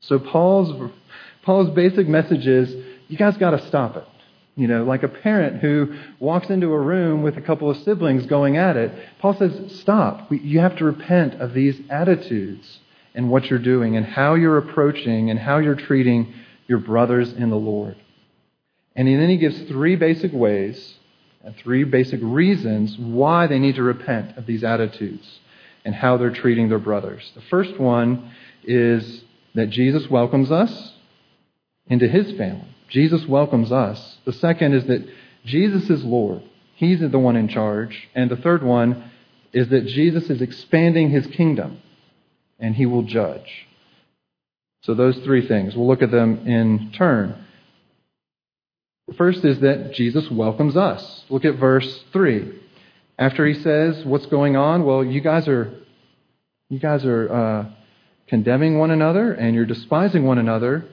So 0.00 0.18
Paul's, 0.18 0.90
Paul's 1.42 1.70
basic 1.74 2.06
message 2.08 2.46
is, 2.46 2.74
you 3.08 3.18
guys 3.18 3.36
got 3.36 3.50
to 3.50 3.66
stop 3.68 3.96
it. 3.96 4.04
You 4.54 4.68
know, 4.68 4.84
like 4.84 5.02
a 5.02 5.08
parent 5.08 5.62
who 5.62 5.94
walks 6.20 6.50
into 6.50 6.72
a 6.72 6.78
room 6.78 7.22
with 7.22 7.38
a 7.38 7.40
couple 7.40 7.70
of 7.70 7.78
siblings 7.78 8.26
going 8.26 8.58
at 8.58 8.76
it. 8.76 8.92
Paul 9.18 9.34
says, 9.38 9.80
stop. 9.80 10.30
You 10.30 10.60
have 10.60 10.76
to 10.76 10.84
repent 10.84 11.40
of 11.40 11.54
these 11.54 11.80
attitudes 11.88 12.80
and 13.14 13.30
what 13.30 13.46
you're 13.46 13.58
doing 13.58 13.96
and 13.96 14.06
how 14.06 14.34
you're 14.34 14.58
approaching 14.58 15.30
and 15.30 15.38
how 15.38 15.58
you're 15.58 15.74
treating 15.74 16.34
your 16.66 16.78
brothers 16.78 17.32
in 17.32 17.50
the 17.50 17.56
Lord. 17.56 17.96
And 18.94 19.08
then 19.08 19.28
he 19.28 19.36
gives 19.36 19.60
three 19.62 19.96
basic 19.96 20.32
ways 20.32 20.94
and 21.44 21.56
three 21.56 21.84
basic 21.84 22.20
reasons 22.22 22.96
why 22.98 23.46
they 23.46 23.58
need 23.58 23.74
to 23.76 23.82
repent 23.82 24.36
of 24.36 24.46
these 24.46 24.62
attitudes 24.62 25.40
and 25.84 25.94
how 25.94 26.16
they're 26.16 26.30
treating 26.30 26.68
their 26.68 26.78
brothers. 26.78 27.30
The 27.34 27.42
first 27.42 27.78
one 27.78 28.32
is 28.64 29.24
that 29.54 29.70
Jesus 29.70 30.08
welcomes 30.08 30.50
us 30.50 30.92
into 31.86 32.08
his 32.08 32.36
family. 32.36 32.68
Jesus 32.88 33.26
welcomes 33.26 33.72
us. 33.72 34.18
The 34.24 34.32
second 34.34 34.74
is 34.74 34.84
that 34.86 35.06
Jesus 35.44 35.90
is 35.90 36.04
Lord. 36.04 36.42
He's 36.74 37.00
the 37.00 37.18
one 37.18 37.36
in 37.36 37.48
charge. 37.48 38.08
And 38.14 38.30
the 38.30 38.36
third 38.36 38.62
one 38.62 39.10
is 39.52 39.68
that 39.68 39.86
Jesus 39.86 40.30
is 40.30 40.40
expanding 40.40 41.10
his 41.10 41.26
kingdom 41.26 41.80
and 42.62 42.74
he 42.74 42.86
will 42.86 43.02
judge. 43.02 43.66
So, 44.84 44.94
those 44.94 45.18
three 45.18 45.46
things, 45.46 45.76
we'll 45.76 45.86
look 45.86 46.02
at 46.02 46.10
them 46.10 46.46
in 46.46 46.92
turn. 46.92 47.44
First 49.18 49.44
is 49.44 49.60
that 49.60 49.92
Jesus 49.92 50.30
welcomes 50.30 50.76
us. 50.76 51.24
Look 51.28 51.44
at 51.44 51.56
verse 51.56 52.04
3. 52.12 52.58
After 53.18 53.46
he 53.46 53.54
says, 53.54 54.04
What's 54.06 54.26
going 54.26 54.56
on? 54.56 54.84
Well, 54.84 55.04
you 55.04 55.20
guys 55.20 55.46
are, 55.46 55.74
you 56.70 56.78
guys 56.78 57.04
are 57.04 57.32
uh, 57.32 57.70
condemning 58.28 58.78
one 58.78 58.90
another 58.90 59.32
and 59.32 59.54
you're 59.54 59.66
despising 59.66 60.24
one 60.24 60.38
another. 60.38 60.86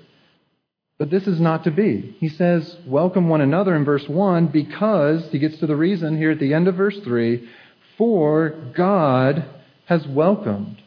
But 0.97 1.09
this 1.09 1.27
is 1.27 1.39
not 1.39 1.63
to 1.63 1.71
be. 1.71 2.17
He 2.19 2.27
says, 2.27 2.75
welcome 2.85 3.29
one 3.29 3.39
another 3.39 3.73
in 3.73 3.85
verse 3.85 4.07
1 4.09 4.47
because, 4.47 5.31
he 5.31 5.39
gets 5.39 5.57
to 5.59 5.65
the 5.65 5.77
reason 5.77 6.17
here 6.17 6.31
at 6.31 6.39
the 6.39 6.53
end 6.53 6.67
of 6.67 6.75
verse 6.75 6.99
3, 6.99 7.49
for 7.97 8.49
God 8.75 9.45
has 9.85 10.05
welcomed. 10.05 10.83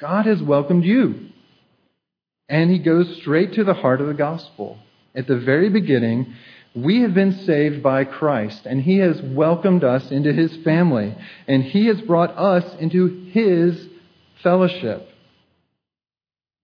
God 0.00 0.26
has 0.26 0.42
welcomed 0.42 0.84
you. 0.84 1.28
And 2.48 2.70
he 2.70 2.78
goes 2.78 3.18
straight 3.18 3.54
to 3.54 3.64
the 3.64 3.74
heart 3.74 4.00
of 4.00 4.06
the 4.08 4.14
gospel. 4.14 4.78
At 5.14 5.26
the 5.26 5.38
very 5.38 5.68
beginning, 5.68 6.34
we 6.74 7.02
have 7.02 7.14
been 7.14 7.44
saved 7.44 7.82
by 7.82 8.04
Christ, 8.04 8.64
and 8.64 8.82
he 8.82 8.98
has 8.98 9.20
welcomed 9.22 9.84
us 9.84 10.10
into 10.10 10.32
his 10.32 10.56
family, 10.64 11.14
and 11.46 11.62
he 11.62 11.86
has 11.86 12.00
brought 12.00 12.30
us 12.36 12.64
into 12.80 13.30
his 13.32 13.88
fellowship. 14.42 15.08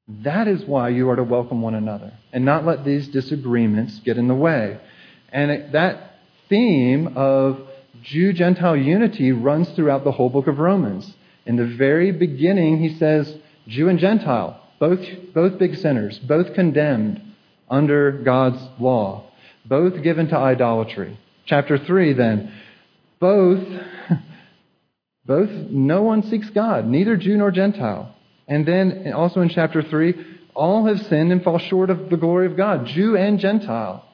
That 0.09 0.47
is 0.47 0.64
why 0.64 0.90
you 0.90 1.11
are 1.11 1.16
to 1.16 1.25
welcome 1.25 1.62
one 1.62 1.75
another 1.75 2.12
and 2.33 2.45
not 2.45 2.64
let 2.64 2.85
these 2.85 3.09
disagreements 3.09 3.99
get 4.00 4.16
in 4.16 4.28
the 4.28 4.35
way. 4.35 4.81
And 5.31 5.75
that 5.75 6.21
theme 6.49 7.16
of 7.16 7.61
Jew 8.02 8.33
Gentile 8.33 8.76
unity 8.76 9.33
runs 9.33 9.69
throughout 9.71 10.05
the 10.05 10.12
whole 10.12 10.31
book 10.31 10.47
of 10.47 10.61
Romans. 10.61 11.12
In 11.47 11.55
the 11.55 11.65
very 11.65 12.11
beginning, 12.11 12.79
he 12.79 12.97
says, 12.99 13.33
Jew 13.69 13.88
and 13.88 14.00
Gentile, 14.00 14.61
both, 14.81 15.00
both 15.33 15.59
big 15.59 15.76
sinners, 15.76 16.19
both 16.19 16.55
condemned 16.55 17.23
under 17.71 18.11
God's 18.11 18.61
law, 18.81 19.31
both 19.65 20.03
given 20.03 20.29
to 20.29 20.37
idolatry. 20.37 21.19
Chapter 21.47 21.79
3, 21.79 22.15
then, 22.15 22.53
both, 23.21 23.65
both, 25.25 25.50
no 25.71 26.03
one 26.03 26.25
seeks 26.25 26.50
God, 26.50 26.87
neither 26.87 27.17
Jew 27.17 27.37
nor 27.37 27.53
Gentile. 27.53 28.15
And 28.49 28.67
then 28.67 29.12
also 29.12 29.41
in 29.41 29.49
chapter 29.49 29.83
3, 29.83 30.15
all 30.55 30.87
have 30.87 31.07
sinned 31.07 31.31
and 31.31 31.45
fall 31.45 31.59
short 31.59 31.91
of 31.91 32.11
the 32.11 32.17
glory 32.17 32.47
of 32.47 32.57
God, 32.57 32.87
Jew 32.87 33.17
and 33.17 33.38
Gentile. 33.38 34.05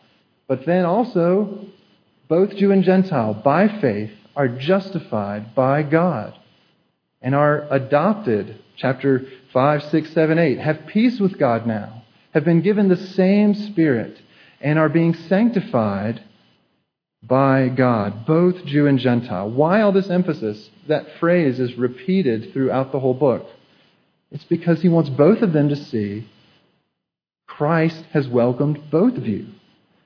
But 0.49 0.67
then 0.67 0.85
also, 0.85 1.67
both 2.29 2.57
Jew 2.57 2.73
and 2.73 2.85
Gentile, 2.85 3.33
by 3.33 3.81
faith, 3.81 4.11
are 4.37 4.49
justified 4.49 5.55
by 5.55 5.83
God 5.83 6.35
and 7.23 7.35
are 7.35 7.67
adopted, 7.71 8.59
chapter 8.77 9.27
5, 9.53 9.85
6, 9.85 10.13
7, 10.13 10.39
8, 10.39 10.59
have 10.59 10.87
peace 10.87 11.21
with 11.21 11.39
God 11.39 11.67
now, 11.67 12.03
have 12.35 12.45
been 12.45 12.63
given 12.63 12.89
the 12.89 12.97
same 12.97 13.55
Spirit, 13.55 14.21
and 14.61 14.79
are 14.79 14.89
being 14.89 15.15
sanctified 15.15 16.23
by 17.23 17.69
God, 17.69 18.27
both 18.27 18.65
Jew 18.65 18.87
and 18.87 18.99
Gentile. 18.99 19.49
Why 19.49 19.83
all 19.83 19.93
this 19.93 20.11
emphasis? 20.11 20.71
That 20.89 21.07
phrase 21.21 21.61
is 21.61 21.77
repeated 21.77 22.53
throughout 22.53 22.91
the 22.91 23.01
whole 23.01 23.15
book. 23.15 23.47
It's 24.33 24.45
because 24.45 24.83
he 24.83 24.89
wants 24.89 25.11
both 25.11 25.43
of 25.43 25.53
them 25.53 25.69
to 25.69 25.77
see 25.77 26.29
Christ 27.47 28.05
has 28.13 28.27
welcomed 28.27 28.91
both 28.91 29.17
of 29.17 29.27
you. 29.27 29.47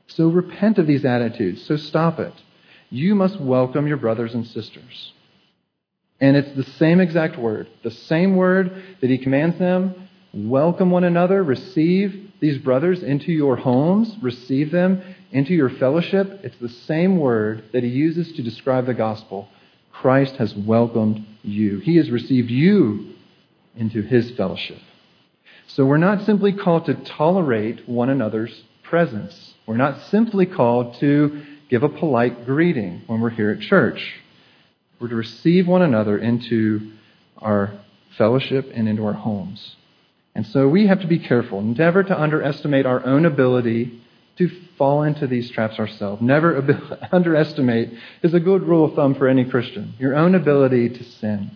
So 0.09 0.29
repent 0.29 0.79
of 0.79 0.87
these 0.87 1.05
attitudes. 1.05 1.65
So 1.65 1.77
stop 1.77 2.19
it. 2.19 2.35
You 2.91 3.15
must 3.15 3.41
welcome 3.41 3.87
your 3.87 3.97
brothers 3.97 4.35
and 4.35 4.47
sisters. 4.47 5.13
And 6.21 6.37
it's 6.37 6.57
the 6.57 6.71
same 6.79 7.01
exact 7.01 7.39
word, 7.39 7.69
the 7.83 7.91
same 7.91 8.37
word 8.37 8.83
that 9.01 9.11
he 9.11 9.19
commands 9.19 9.59
them 9.59 10.07
welcome 10.37 10.91
one 10.91 11.05
another, 11.05 11.43
receive 11.43 12.31
these 12.41 12.59
brothers 12.59 13.03
into 13.03 13.33
your 13.33 13.57
homes, 13.57 14.15
receive 14.21 14.71
them 14.71 15.03
into 15.31 15.55
your 15.55 15.71
fellowship. 15.71 16.41
It's 16.43 16.59
the 16.59 16.69
same 16.69 17.19
word 17.19 17.65
that 17.73 17.83
he 17.83 17.89
uses 17.89 18.33
to 18.33 18.43
describe 18.43 18.87
the 18.87 18.95
gospel. 18.95 19.49
Christ 19.93 20.37
has 20.37 20.55
welcomed 20.55 21.25
you, 21.43 21.79
he 21.79 21.97
has 21.97 22.11
received 22.11 22.51
you 22.51 23.15
into 23.77 24.03
his 24.03 24.31
fellowship. 24.33 24.79
So 25.69 25.87
we're 25.87 25.97
not 25.97 26.25
simply 26.25 26.53
called 26.53 26.87
to 26.87 26.95
tolerate 26.95 27.89
one 27.89 28.11
another's 28.11 28.63
presence. 28.83 29.55
We're 29.67 29.77
not 29.77 30.01
simply 30.09 30.47
called 30.47 30.95
to 31.01 31.45
give 31.69 31.83
a 31.83 31.89
polite 31.89 32.45
greeting 32.45 33.03
when 33.07 33.21
we're 33.21 33.31
here 33.31 33.51
at 33.51 33.61
church. 33.61 34.15
We're 34.99 35.09
to 35.09 35.17
receive 35.17 35.67
one 35.67 35.83
another 35.83 36.19
into 36.19 36.93
our 37.39 37.79
fellowship 38.17 38.71
and 38.73 38.89
into 38.89 39.05
our 39.05 39.13
homes. 39.13 39.77
And 40.35 40.47
so 40.47 40.69
we 40.69 40.87
have 40.87 41.01
to 41.01 41.07
be 41.07 41.19
careful, 41.19 41.63
never 41.63 42.03
to 42.03 42.21
underestimate 42.21 42.87
our 42.87 43.05
own 43.05 43.25
ability 43.25 44.03
to 44.39 44.51
fall 44.77 45.03
into 45.03 45.27
these 45.27 45.51
traps 45.51 45.79
ourselves. 45.79 46.21
Never 46.21 46.63
underestimate 47.13 47.93
is 48.23 48.35
a 48.35 48.41
good 48.41 48.63
rule 48.63 48.85
of 48.85 48.95
thumb 48.95 49.15
for 49.15 49.29
any 49.29 49.45
Christian. 49.45 49.95
Your 49.99 50.15
own 50.15 50.35
ability 50.35 50.91
to 50.91 51.05
sin. 51.05 51.53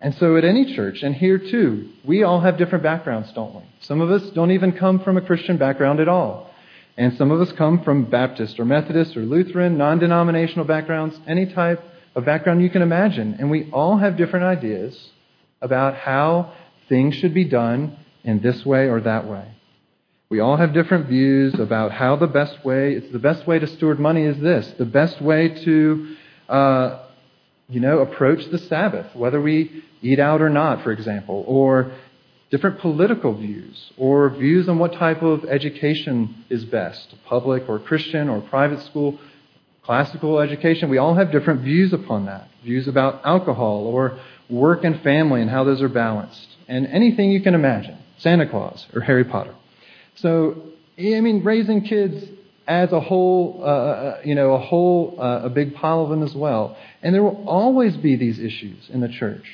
And 0.00 0.14
so 0.16 0.36
at 0.36 0.44
any 0.44 0.74
church, 0.74 1.02
and 1.02 1.14
here 1.14 1.38
too, 1.38 1.90
we 2.04 2.24
all 2.24 2.40
have 2.40 2.58
different 2.58 2.82
backgrounds, 2.82 3.32
don't 3.32 3.54
we? 3.54 3.62
Some 3.80 4.00
of 4.00 4.10
us 4.10 4.30
don't 4.30 4.50
even 4.50 4.72
come 4.72 4.98
from 5.00 5.16
a 5.16 5.20
Christian 5.20 5.58
background 5.58 6.00
at 6.00 6.08
all. 6.08 6.50
And 6.96 7.16
some 7.16 7.30
of 7.30 7.40
us 7.40 7.52
come 7.52 7.82
from 7.82 8.10
Baptist 8.10 8.60
or 8.60 8.64
Methodist 8.64 9.16
or 9.16 9.22
Lutheran, 9.22 9.78
non 9.78 9.98
denominational 9.98 10.66
backgrounds, 10.66 11.18
any 11.26 11.46
type 11.46 11.82
of 12.14 12.24
background 12.24 12.62
you 12.62 12.70
can 12.70 12.82
imagine. 12.82 13.36
And 13.38 13.50
we 13.50 13.70
all 13.70 13.98
have 13.98 14.16
different 14.16 14.44
ideas 14.44 15.10
about 15.60 15.94
how 15.94 16.52
things 16.88 17.14
should 17.14 17.34
be 17.34 17.44
done 17.44 17.96
in 18.24 18.40
this 18.40 18.64
way 18.64 18.88
or 18.88 19.00
that 19.00 19.26
way. 19.26 19.48
We 20.28 20.40
all 20.40 20.56
have 20.56 20.72
different 20.72 21.08
views 21.08 21.54
about 21.58 21.92
how 21.92 22.16
the 22.16 22.26
best 22.26 22.64
way, 22.64 22.94
it's 22.94 23.12
the 23.12 23.18
best 23.18 23.46
way 23.46 23.58
to 23.58 23.66
steward 23.66 24.00
money 24.00 24.24
is 24.24 24.38
this. 24.40 24.66
The 24.78 24.86
best 24.86 25.20
way 25.20 25.48
to 25.64 26.16
uh, 26.48 27.02
you 27.68 27.80
know, 27.80 28.00
approach 28.00 28.44
the 28.50 28.58
Sabbath, 28.58 29.14
whether 29.14 29.40
we 29.40 29.82
eat 30.02 30.18
out 30.18 30.42
or 30.42 30.50
not, 30.50 30.82
for 30.82 30.92
example, 30.92 31.44
or 31.46 31.92
different 32.50 32.80
political 32.80 33.34
views, 33.34 33.92
or 33.96 34.28
views 34.28 34.68
on 34.68 34.78
what 34.78 34.92
type 34.92 35.22
of 35.22 35.44
education 35.46 36.44
is 36.50 36.64
best 36.66 37.14
public 37.24 37.66
or 37.68 37.78
Christian 37.78 38.28
or 38.28 38.42
private 38.42 38.82
school, 38.84 39.18
classical 39.84 40.38
education. 40.40 40.90
We 40.90 40.98
all 40.98 41.14
have 41.14 41.32
different 41.32 41.62
views 41.62 41.92
upon 41.92 42.26
that 42.26 42.48
views 42.62 42.88
about 42.88 43.20
alcohol 43.24 43.86
or 43.86 44.18
work 44.48 44.84
and 44.84 45.00
family 45.02 45.40
and 45.40 45.50
how 45.50 45.64
those 45.64 45.82
are 45.82 45.88
balanced, 45.88 46.46
and 46.68 46.86
anything 46.86 47.30
you 47.30 47.42
can 47.42 47.54
imagine 47.54 47.98
Santa 48.18 48.48
Claus 48.48 48.86
or 48.94 49.00
Harry 49.00 49.24
Potter. 49.24 49.54
So, 50.16 50.62
I 50.98 51.20
mean, 51.20 51.42
raising 51.42 51.82
kids 51.82 52.24
adds 52.68 52.92
a 52.92 53.00
whole, 53.00 53.60
uh, 53.62 53.66
uh, 53.66 54.20
you 54.24 54.34
know, 54.34 54.52
a 54.52 54.58
whole, 54.58 55.16
uh, 55.18 55.42
a 55.44 55.50
big 55.50 55.74
pile 55.74 56.02
of 56.02 56.10
them 56.10 56.22
as 56.22 56.34
well. 56.34 56.76
And 57.02 57.14
there 57.14 57.22
will 57.22 57.44
always 57.46 57.96
be 57.96 58.16
these 58.16 58.38
issues 58.38 58.88
in 58.88 59.00
the 59.00 59.08
church. 59.08 59.44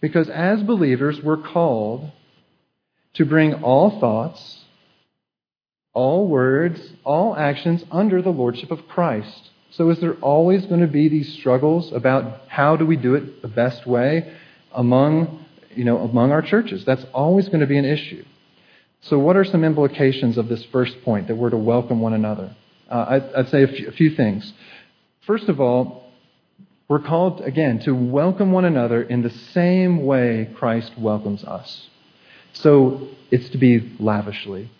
Because 0.00 0.28
as 0.28 0.62
believers, 0.62 1.20
we're 1.22 1.42
called 1.42 2.10
to 3.14 3.24
bring 3.24 3.54
all 3.54 4.00
thoughts, 4.00 4.64
all 5.92 6.26
words, 6.26 6.80
all 7.04 7.36
actions 7.36 7.84
under 7.90 8.22
the 8.22 8.30
lordship 8.30 8.70
of 8.70 8.88
Christ. 8.88 9.50
So 9.70 9.90
is 9.90 10.00
there 10.00 10.14
always 10.14 10.64
going 10.66 10.80
to 10.80 10.86
be 10.86 11.08
these 11.08 11.34
struggles 11.34 11.92
about 11.92 12.42
how 12.48 12.76
do 12.76 12.86
we 12.86 12.96
do 12.96 13.14
it 13.14 13.42
the 13.42 13.48
best 13.48 13.86
way 13.86 14.34
among, 14.72 15.44
you 15.74 15.84
know, 15.84 15.98
among 15.98 16.32
our 16.32 16.42
churches? 16.42 16.84
That's 16.84 17.04
always 17.12 17.48
going 17.48 17.60
to 17.60 17.66
be 17.66 17.78
an 17.78 17.84
issue. 17.84 18.24
So, 19.02 19.18
what 19.18 19.36
are 19.36 19.44
some 19.44 19.64
implications 19.64 20.38
of 20.38 20.48
this 20.48 20.64
first 20.66 21.02
point 21.02 21.28
that 21.28 21.36
we're 21.36 21.50
to 21.50 21.56
welcome 21.56 22.00
one 22.00 22.14
another? 22.14 22.56
Uh, 22.90 23.06
I'd, 23.08 23.34
I'd, 23.34 23.48
say 23.48 23.62
a 23.62 23.68
few, 23.68 23.88
a 23.88 23.92
few 23.92 24.10
things. 24.10 24.52
First 25.26 25.48
of 25.48 25.60
all, 25.60 26.10
we're 26.88 26.98
called, 27.00 27.42
again, 27.42 27.78
to 27.80 27.92
welcome 27.92 28.50
one 28.50 28.64
another 28.64 29.02
in 29.02 29.22
the 29.22 29.30
same 29.30 30.04
way 30.04 30.50
Christ 30.56 30.98
welcomes 30.98 31.44
us. 31.44 31.88
So, 32.54 33.08
it's 33.30 33.50
to 33.50 33.58
be 33.58 33.94
lavishly, 34.00 34.70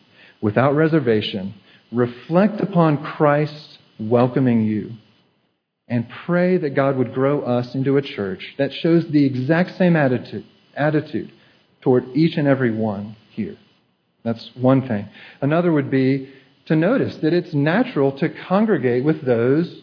without 0.40 0.74
reservation. 0.74 1.54
Reflect 1.92 2.60
upon 2.60 3.04
Christ 3.04 3.77
welcoming 3.98 4.62
you 4.62 4.92
and 5.88 6.08
pray 6.26 6.58
that 6.58 6.74
God 6.74 6.96
would 6.96 7.14
grow 7.14 7.42
us 7.42 7.74
into 7.74 7.96
a 7.96 8.02
church 8.02 8.54
that 8.58 8.72
shows 8.72 9.06
the 9.08 9.24
exact 9.24 9.76
same 9.76 9.96
attitude, 9.96 10.44
attitude 10.74 11.32
toward 11.80 12.04
each 12.14 12.36
and 12.36 12.46
every 12.46 12.70
one 12.70 13.16
here. 13.30 13.56
That's 14.24 14.50
one 14.54 14.86
thing. 14.86 15.08
Another 15.40 15.72
would 15.72 15.90
be 15.90 16.32
to 16.66 16.76
notice 16.76 17.16
that 17.16 17.32
it's 17.32 17.54
natural 17.54 18.12
to 18.18 18.28
congregate 18.28 19.04
with 19.04 19.24
those 19.24 19.80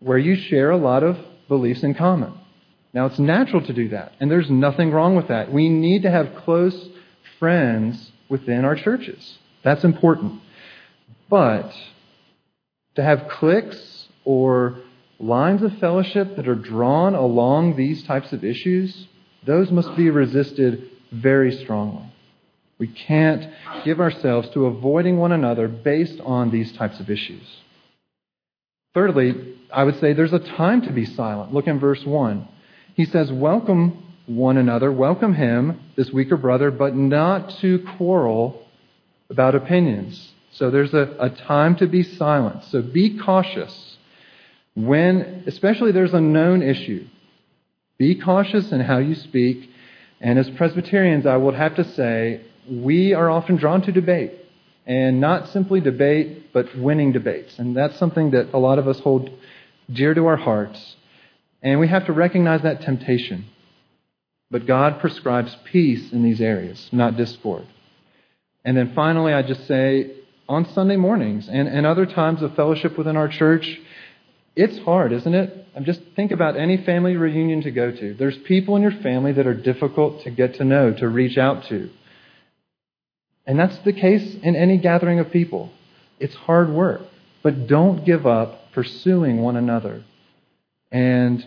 where 0.00 0.18
you 0.18 0.34
share 0.34 0.70
a 0.70 0.76
lot 0.76 1.02
of 1.02 1.16
beliefs 1.48 1.82
in 1.82 1.94
common. 1.94 2.34
Now, 2.92 3.06
it's 3.06 3.18
natural 3.18 3.64
to 3.66 3.72
do 3.72 3.90
that, 3.90 4.12
and 4.20 4.30
there's 4.30 4.50
nothing 4.50 4.90
wrong 4.90 5.16
with 5.16 5.28
that. 5.28 5.52
We 5.52 5.68
need 5.68 6.02
to 6.02 6.10
have 6.10 6.34
close 6.44 6.88
friends 7.38 8.10
within 8.28 8.64
our 8.64 8.74
churches. 8.74 9.38
That's 9.62 9.84
important. 9.84 10.40
But 11.28 11.70
to 12.96 13.02
have 13.02 13.28
cliques 13.28 14.08
or 14.24 14.78
lines 15.18 15.62
of 15.62 15.78
fellowship 15.78 16.36
that 16.36 16.48
are 16.48 16.54
drawn 16.54 17.14
along 17.14 17.76
these 17.76 18.02
types 18.02 18.32
of 18.32 18.44
issues, 18.44 19.06
those 19.44 19.70
must 19.70 19.94
be 19.96 20.10
resisted 20.10 20.90
very 21.12 21.52
strongly. 21.52 22.12
We 22.78 22.88
can't 22.88 23.50
give 23.84 24.00
ourselves 24.00 24.50
to 24.50 24.66
avoiding 24.66 25.16
one 25.16 25.32
another 25.32 25.68
based 25.68 26.20
on 26.20 26.50
these 26.50 26.72
types 26.72 27.00
of 27.00 27.08
issues. 27.08 27.46
Thirdly, 28.92 29.54
I 29.72 29.84
would 29.84 29.98
say 30.00 30.12
there's 30.12 30.32
a 30.32 30.38
time 30.38 30.82
to 30.82 30.92
be 30.92 31.04
silent. 31.04 31.54
Look 31.54 31.66
in 31.66 31.78
verse 31.78 32.04
1. 32.04 32.48
He 32.94 33.04
says, 33.04 33.30
Welcome 33.30 34.02
one 34.26 34.56
another, 34.56 34.90
welcome 34.90 35.34
him, 35.34 35.80
this 35.96 36.10
weaker 36.10 36.36
brother, 36.36 36.70
but 36.70 36.96
not 36.96 37.50
to 37.60 37.84
quarrel 37.96 38.66
about 39.30 39.54
opinions. 39.54 40.32
So 40.58 40.70
there's 40.70 40.94
a, 40.94 41.14
a 41.18 41.30
time 41.30 41.76
to 41.76 41.86
be 41.86 42.02
silent. 42.02 42.64
So 42.64 42.80
be 42.80 43.18
cautious 43.18 43.96
when, 44.74 45.44
especially 45.46 45.92
there's 45.92 46.14
a 46.14 46.20
known 46.20 46.62
issue. 46.62 47.06
Be 47.98 48.14
cautious 48.20 48.72
in 48.72 48.80
how 48.80 48.98
you 48.98 49.14
speak. 49.14 49.70
And 50.20 50.38
as 50.38 50.48
Presbyterians, 50.50 51.26
I 51.26 51.36
would 51.36 51.54
have 51.54 51.76
to 51.76 51.84
say, 51.84 52.42
we 52.70 53.12
are 53.12 53.30
often 53.30 53.56
drawn 53.56 53.82
to 53.82 53.92
debate, 53.92 54.32
and 54.86 55.20
not 55.20 55.48
simply 55.48 55.80
debate, 55.80 56.52
but 56.52 56.76
winning 56.76 57.12
debates. 57.12 57.58
And 57.58 57.76
that's 57.76 57.98
something 57.98 58.30
that 58.30 58.54
a 58.54 58.58
lot 58.58 58.78
of 58.78 58.88
us 58.88 58.98
hold 59.00 59.30
dear 59.92 60.14
to 60.14 60.26
our 60.26 60.36
hearts. 60.36 60.96
And 61.62 61.80
we 61.80 61.88
have 61.88 62.06
to 62.06 62.12
recognize 62.12 62.62
that 62.62 62.80
temptation. 62.80 63.46
But 64.50 64.66
God 64.66 65.00
prescribes 65.00 65.54
peace 65.64 66.12
in 66.12 66.22
these 66.22 66.40
areas, 66.40 66.88
not 66.92 67.16
discord. 67.16 67.66
And 68.64 68.76
then 68.76 68.92
finally, 68.94 69.32
I 69.32 69.42
just 69.42 69.66
say 69.66 70.12
on 70.48 70.68
Sunday 70.72 70.96
mornings 70.96 71.48
and, 71.48 71.68
and 71.68 71.86
other 71.86 72.06
times 72.06 72.42
of 72.42 72.54
fellowship 72.54 72.96
within 72.96 73.16
our 73.16 73.28
church, 73.28 73.80
it's 74.54 74.78
hard, 74.78 75.12
isn't 75.12 75.34
it? 75.34 75.66
Just 75.82 76.00
think 76.14 76.32
about 76.32 76.56
any 76.56 76.78
family 76.78 77.16
reunion 77.16 77.62
to 77.62 77.70
go 77.70 77.90
to. 77.90 78.14
There's 78.14 78.38
people 78.38 78.76
in 78.76 78.82
your 78.82 78.92
family 79.02 79.32
that 79.32 79.46
are 79.46 79.54
difficult 79.54 80.22
to 80.22 80.30
get 80.30 80.54
to 80.54 80.64
know, 80.64 80.92
to 80.94 81.08
reach 81.08 81.36
out 81.36 81.64
to. 81.66 81.90
And 83.46 83.58
that's 83.58 83.76
the 83.78 83.92
case 83.92 84.36
in 84.42 84.56
any 84.56 84.78
gathering 84.78 85.18
of 85.18 85.30
people. 85.30 85.70
It's 86.18 86.34
hard 86.34 86.70
work. 86.70 87.02
But 87.42 87.66
don't 87.66 88.04
give 88.04 88.26
up 88.26 88.72
pursuing 88.72 89.40
one 89.40 89.56
another. 89.56 90.04
And 90.90 91.44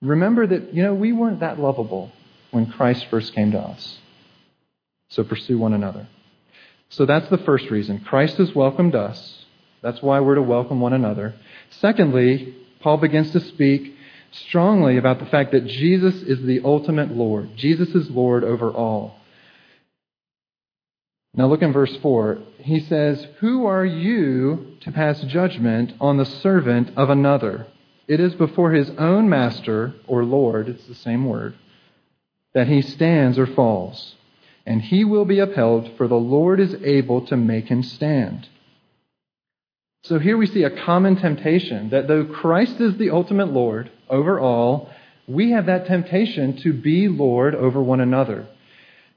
remember 0.00 0.46
that, 0.46 0.74
you 0.74 0.82
know, 0.82 0.94
we 0.94 1.12
weren't 1.12 1.40
that 1.40 1.60
lovable 1.60 2.10
when 2.50 2.66
Christ 2.66 3.06
first 3.10 3.34
came 3.34 3.52
to 3.52 3.58
us. 3.58 3.98
So 5.10 5.22
pursue 5.22 5.58
one 5.58 5.74
another. 5.74 6.08
So 6.90 7.06
that's 7.06 7.28
the 7.28 7.38
first 7.38 7.70
reason. 7.70 8.00
Christ 8.00 8.36
has 8.36 8.54
welcomed 8.54 8.94
us. 8.94 9.44
That's 9.82 10.02
why 10.02 10.20
we're 10.20 10.34
to 10.34 10.42
welcome 10.42 10.80
one 10.80 10.92
another. 10.92 11.34
Secondly, 11.70 12.54
Paul 12.80 12.98
begins 12.98 13.30
to 13.30 13.40
speak 13.40 13.96
strongly 14.32 14.96
about 14.96 15.18
the 15.18 15.26
fact 15.26 15.52
that 15.52 15.66
Jesus 15.66 16.16
is 16.22 16.42
the 16.42 16.60
ultimate 16.64 17.10
Lord. 17.10 17.56
Jesus 17.56 17.88
is 17.90 18.10
Lord 18.10 18.44
over 18.44 18.70
all. 18.70 19.16
Now 21.34 21.46
look 21.46 21.62
in 21.62 21.72
verse 21.72 21.96
4. 22.02 22.38
He 22.58 22.80
says, 22.80 23.26
Who 23.38 23.66
are 23.66 23.84
you 23.84 24.76
to 24.80 24.92
pass 24.92 25.20
judgment 25.22 25.92
on 26.00 26.16
the 26.16 26.24
servant 26.24 26.90
of 26.96 27.08
another? 27.08 27.66
It 28.08 28.18
is 28.18 28.34
before 28.34 28.72
his 28.72 28.90
own 28.98 29.28
master, 29.28 29.94
or 30.08 30.24
Lord, 30.24 30.68
it's 30.68 30.86
the 30.86 30.96
same 30.96 31.26
word, 31.26 31.54
that 32.52 32.66
he 32.66 32.82
stands 32.82 33.38
or 33.38 33.46
falls. 33.46 34.16
And 34.70 34.80
he 34.80 35.02
will 35.02 35.24
be 35.24 35.40
upheld, 35.40 35.90
for 35.96 36.06
the 36.06 36.14
Lord 36.14 36.60
is 36.60 36.76
able 36.84 37.26
to 37.26 37.36
make 37.36 37.66
him 37.66 37.82
stand. 37.82 38.48
So 40.04 40.20
here 40.20 40.36
we 40.36 40.46
see 40.46 40.62
a 40.62 40.84
common 40.84 41.16
temptation 41.16 41.90
that 41.90 42.06
though 42.06 42.24
Christ 42.24 42.80
is 42.80 42.96
the 42.96 43.10
ultimate 43.10 43.48
Lord 43.48 43.90
over 44.08 44.38
all, 44.38 44.88
we 45.26 45.50
have 45.50 45.66
that 45.66 45.86
temptation 45.86 46.56
to 46.58 46.72
be 46.72 47.08
Lord 47.08 47.56
over 47.56 47.82
one 47.82 47.98
another. 47.98 48.46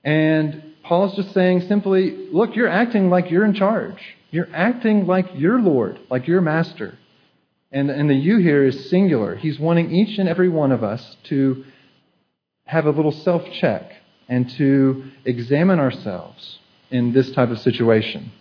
And 0.04 0.74
Paul's 0.82 1.16
just 1.16 1.36
saying 1.36 1.62
simply, 1.68 2.30
look, 2.32 2.56
you're 2.56 2.68
acting 2.68 3.12
like 3.12 3.30
you're 3.30 3.46
in 3.46 3.54
charge. 3.54 4.02
You're 4.32 4.50
acting 4.52 5.06
like 5.06 5.28
your 5.36 5.62
Lord, 5.62 6.00
like 6.10 6.28
your 6.28 6.42
master. 6.42 6.98
And, 7.72 7.92
and 7.92 8.10
the 8.10 8.16
you 8.16 8.38
here 8.38 8.66
is 8.66 8.89
singular. 8.89 9.36
He's 9.36 9.60
wanting 9.60 9.92
each 9.92 10.18
and 10.18 10.28
every 10.28 10.50
one 10.50 10.72
of 10.72 10.84
us 10.84 11.16
to 11.26 11.63
have 12.66 12.88
a 12.88 12.92
little 12.92 13.12
self 13.12 13.44
check 13.62 13.92
and 14.27 14.49
to 14.51 15.03
examine 15.25 15.79
ourselves 15.79 16.59
in 16.89 17.13
this 17.13 17.31
type 17.31 17.49
of 17.49 17.59
situation. 17.59 18.31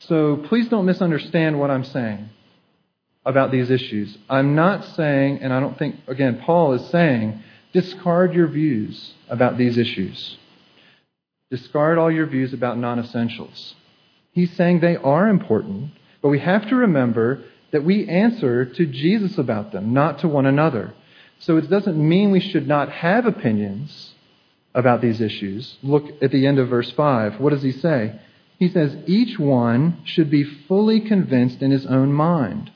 So 0.00 0.38
please 0.48 0.68
don't 0.68 0.84
misunderstand 0.84 1.58
what 1.58 1.70
I'm 1.70 1.84
saying 1.84 2.28
about 3.24 3.52
these 3.52 3.70
issues. 3.70 4.18
I'm 4.28 4.54
not 4.54 4.84
saying, 4.96 5.38
and 5.42 5.52
I 5.52 5.60
don't 5.60 5.78
think, 5.78 5.96
again, 6.08 6.42
Paul 6.44 6.72
is 6.72 6.84
saying, 6.90 7.40
discard 7.72 8.34
your 8.34 8.48
views 8.48 9.14
about 9.28 9.56
these 9.56 9.78
issues. 9.78 10.38
Discard 11.50 11.98
all 11.98 12.10
your 12.10 12.26
views 12.26 12.52
about 12.52 12.78
non 12.78 12.98
essentials. 12.98 13.74
He's 14.32 14.52
saying 14.56 14.80
they 14.80 14.96
are 14.96 15.28
important, 15.28 15.92
but 16.20 16.30
we 16.30 16.40
have 16.40 16.68
to 16.68 16.74
remember 16.74 17.44
that 17.70 17.84
we 17.84 18.08
answer 18.08 18.64
to 18.64 18.86
Jesus 18.86 19.38
about 19.38 19.72
them, 19.72 19.92
not 19.92 20.20
to 20.20 20.28
one 20.28 20.46
another. 20.46 20.94
So 21.38 21.56
it 21.56 21.68
doesn't 21.68 21.96
mean 21.96 22.30
we 22.30 22.40
should 22.40 22.66
not 22.66 22.90
have 22.90 23.26
opinions 23.26 24.11
about 24.74 25.00
these 25.00 25.20
issues. 25.20 25.76
Look 25.82 26.04
at 26.22 26.30
the 26.30 26.46
end 26.46 26.58
of 26.58 26.68
verse 26.68 26.90
5. 26.90 27.40
What 27.40 27.50
does 27.50 27.62
he 27.62 27.72
say? 27.72 28.20
He 28.58 28.68
says, 28.68 28.96
Each 29.06 29.38
one 29.38 30.02
should 30.04 30.30
be 30.30 30.44
fully 30.44 31.00
convinced 31.00 31.62
in 31.62 31.70
his 31.70 31.86
own 31.86 32.12
mind. 32.12 32.70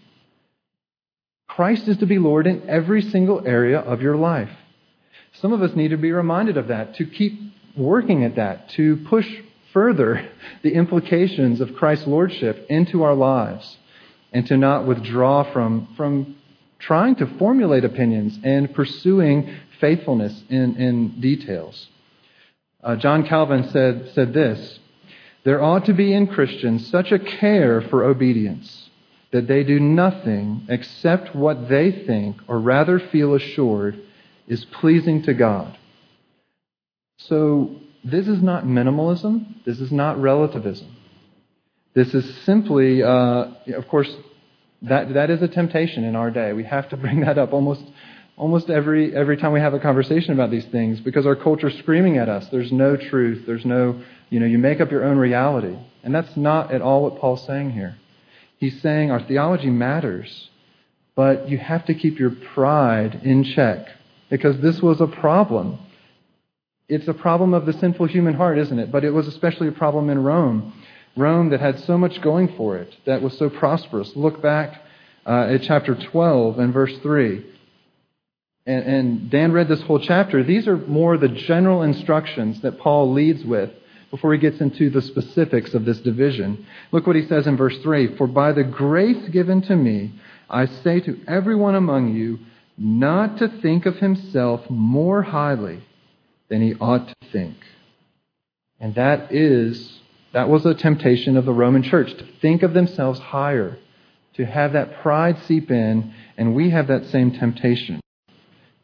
Christ 1.48 1.88
is 1.88 1.96
to 1.98 2.06
be 2.06 2.18
Lord 2.18 2.46
in 2.46 2.68
every 2.68 3.02
single 3.02 3.46
area 3.46 3.78
of 3.78 4.02
your 4.02 4.16
life. 4.16 4.50
Some 5.40 5.52
of 5.52 5.62
us 5.62 5.76
need 5.76 5.88
to 5.88 5.96
be 5.96 6.12
reminded 6.12 6.56
of 6.56 6.68
that, 6.68 6.96
to 6.96 7.06
keep 7.06 7.40
working 7.76 8.24
at 8.24 8.36
that 8.36 8.70
to 8.70 8.96
push 9.08 9.26
further 9.72 10.28
the 10.62 10.72
implications 10.72 11.60
of 11.60 11.74
Christ's 11.74 12.06
lordship 12.06 12.66
into 12.68 13.02
our 13.02 13.14
lives 13.14 13.76
and 14.32 14.46
to 14.46 14.56
not 14.56 14.86
withdraw 14.86 15.50
from, 15.52 15.88
from 15.96 16.36
trying 16.78 17.16
to 17.16 17.26
formulate 17.38 17.84
opinions 17.84 18.38
and 18.42 18.74
pursuing 18.74 19.56
faithfulness 19.80 20.42
in, 20.48 20.76
in 20.76 21.20
details. 21.20 21.88
Uh, 22.82 22.96
John 22.96 23.26
Calvin 23.26 23.68
said, 23.70 24.10
said 24.14 24.32
this 24.32 24.78
There 25.44 25.62
ought 25.62 25.86
to 25.86 25.92
be 25.92 26.12
in 26.12 26.26
Christians 26.26 26.88
such 26.88 27.12
a 27.12 27.18
care 27.18 27.80
for 27.80 28.04
obedience 28.04 28.90
that 29.32 29.48
they 29.48 29.64
do 29.64 29.80
nothing 29.80 30.66
except 30.68 31.34
what 31.34 31.68
they 31.68 31.90
think, 32.06 32.36
or 32.48 32.58
rather 32.58 32.98
feel 32.98 33.34
assured, 33.34 34.00
is 34.46 34.64
pleasing 34.64 35.22
to 35.22 35.34
God. 35.34 35.76
So, 37.18 37.76
this 38.04 38.28
is 38.28 38.40
not 38.40 38.64
minimalism, 38.64 39.64
this 39.64 39.80
is 39.80 39.90
not 39.90 40.20
relativism. 40.20 40.94
This 41.94 42.14
is 42.14 42.36
simply, 42.44 43.02
uh, 43.02 43.46
of 43.74 43.88
course, 43.88 44.14
that, 44.82 45.14
that 45.14 45.30
is 45.30 45.42
a 45.42 45.48
temptation 45.48 46.04
in 46.04 46.14
our 46.14 46.30
day. 46.30 46.52
We 46.52 46.64
have 46.64 46.88
to 46.90 46.96
bring 46.96 47.20
that 47.20 47.38
up 47.38 47.52
almost, 47.52 47.82
almost 48.36 48.68
every, 48.68 49.14
every 49.16 49.36
time 49.36 49.52
we 49.52 49.60
have 49.60 49.74
a 49.74 49.80
conversation 49.80 50.34
about 50.34 50.50
these 50.50 50.66
things 50.66 51.00
because 51.00 51.26
our 51.26 51.36
culture 51.36 51.68
is 51.68 51.78
screaming 51.78 52.18
at 52.18 52.28
us. 52.28 52.46
There's 52.48 52.70
no 52.70 52.96
truth. 52.96 53.44
There's 53.46 53.64
no, 53.64 54.00
you 54.30 54.40
know, 54.40 54.46
you 54.46 54.58
make 54.58 54.80
up 54.80 54.90
your 54.90 55.04
own 55.04 55.16
reality. 55.16 55.76
And 56.02 56.14
that's 56.14 56.36
not 56.36 56.72
at 56.72 56.82
all 56.82 57.02
what 57.02 57.18
Paul's 57.18 57.46
saying 57.46 57.72
here. 57.72 57.96
He's 58.58 58.80
saying 58.80 59.10
our 59.10 59.22
theology 59.22 59.70
matters, 59.70 60.50
but 61.14 61.48
you 61.48 61.58
have 61.58 61.84
to 61.86 61.94
keep 61.94 62.18
your 62.18 62.30
pride 62.54 63.20
in 63.22 63.44
check 63.44 63.88
because 64.30 64.60
this 64.60 64.80
was 64.80 65.00
a 65.00 65.06
problem. 65.06 65.78
It's 66.88 67.08
a 67.08 67.14
problem 67.14 67.54
of 67.54 67.66
the 67.66 67.72
sinful 67.72 68.06
human 68.06 68.34
heart, 68.34 68.58
isn't 68.58 68.78
it? 68.78 68.92
But 68.92 69.04
it 69.04 69.10
was 69.10 69.26
especially 69.26 69.68
a 69.68 69.72
problem 69.72 70.08
in 70.10 70.22
Rome. 70.22 70.72
Rome 71.16 71.50
that 71.50 71.60
had 71.60 71.80
so 71.80 71.96
much 71.96 72.20
going 72.20 72.54
for 72.56 72.76
it, 72.76 72.94
that 73.06 73.22
was 73.22 73.36
so 73.38 73.48
prosperous. 73.48 74.12
Look 74.14 74.42
back 74.42 74.82
uh, 75.24 75.48
at 75.50 75.62
chapter 75.62 75.94
12 75.94 76.58
and 76.58 76.72
verse 76.72 76.94
3. 77.02 77.44
And, 78.66 79.30
Dan 79.30 79.52
read 79.52 79.68
this 79.68 79.82
whole 79.82 80.00
chapter. 80.00 80.42
These 80.42 80.66
are 80.66 80.76
more 80.76 81.16
the 81.16 81.28
general 81.28 81.82
instructions 81.82 82.60
that 82.62 82.78
Paul 82.78 83.12
leads 83.12 83.44
with 83.44 83.70
before 84.10 84.32
he 84.32 84.38
gets 84.38 84.60
into 84.60 84.90
the 84.90 85.02
specifics 85.02 85.72
of 85.72 85.84
this 85.84 86.00
division. 86.00 86.66
Look 86.90 87.06
what 87.06 87.16
he 87.16 87.26
says 87.26 87.46
in 87.46 87.56
verse 87.56 87.76
3 87.78 88.16
For 88.16 88.26
by 88.26 88.52
the 88.52 88.64
grace 88.64 89.28
given 89.28 89.62
to 89.62 89.76
me, 89.76 90.12
I 90.50 90.66
say 90.66 91.00
to 91.00 91.20
everyone 91.28 91.76
among 91.76 92.14
you, 92.14 92.40
not 92.76 93.38
to 93.38 93.48
think 93.48 93.86
of 93.86 93.96
himself 93.96 94.68
more 94.68 95.22
highly 95.22 95.82
than 96.48 96.60
he 96.60 96.74
ought 96.74 97.08
to 97.08 97.14
think. 97.32 97.56
And 98.80 98.94
that 98.96 99.32
is 99.32 100.00
that 100.32 100.48
was 100.48 100.66
a 100.66 100.74
temptation 100.74 101.36
of 101.36 101.46
the 101.46 101.52
Roman 101.52 101.82
church 101.82 102.12
to 102.12 102.26
think 102.42 102.62
of 102.62 102.74
themselves 102.74 103.18
higher, 103.18 103.78
to 104.34 104.44
have 104.44 104.74
that 104.74 105.00
pride 105.00 105.38
seep 105.46 105.70
in, 105.70 106.12
and 106.36 106.54
we 106.54 106.70
have 106.70 106.88
that 106.88 107.06
same 107.06 107.30
temptation. 107.30 108.00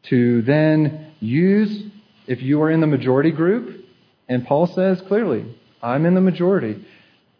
To 0.09 0.41
then 0.41 1.13
use, 1.19 1.83
if 2.27 2.41
you 2.41 2.61
are 2.61 2.69
in 2.69 2.81
the 2.81 2.87
majority 2.87 3.31
group, 3.31 3.85
and 4.27 4.45
Paul 4.45 4.67
says 4.67 5.01
clearly, 5.07 5.45
I'm 5.81 6.05
in 6.05 6.13
the 6.13 6.21
majority, 6.21 6.85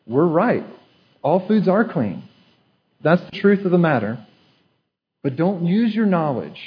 we're 0.06 0.26
right. 0.26 0.66
All 1.22 1.46
foods 1.48 1.68
are 1.68 1.86
clean. 1.86 2.24
That's 3.02 3.24
the 3.24 3.40
truth 3.40 3.66
of 3.66 3.72
the 3.72 3.78
matter. 3.78 4.26
But 5.24 5.36
don't 5.36 5.66
use 5.66 5.96
your 5.96 6.06
knowledge 6.06 6.60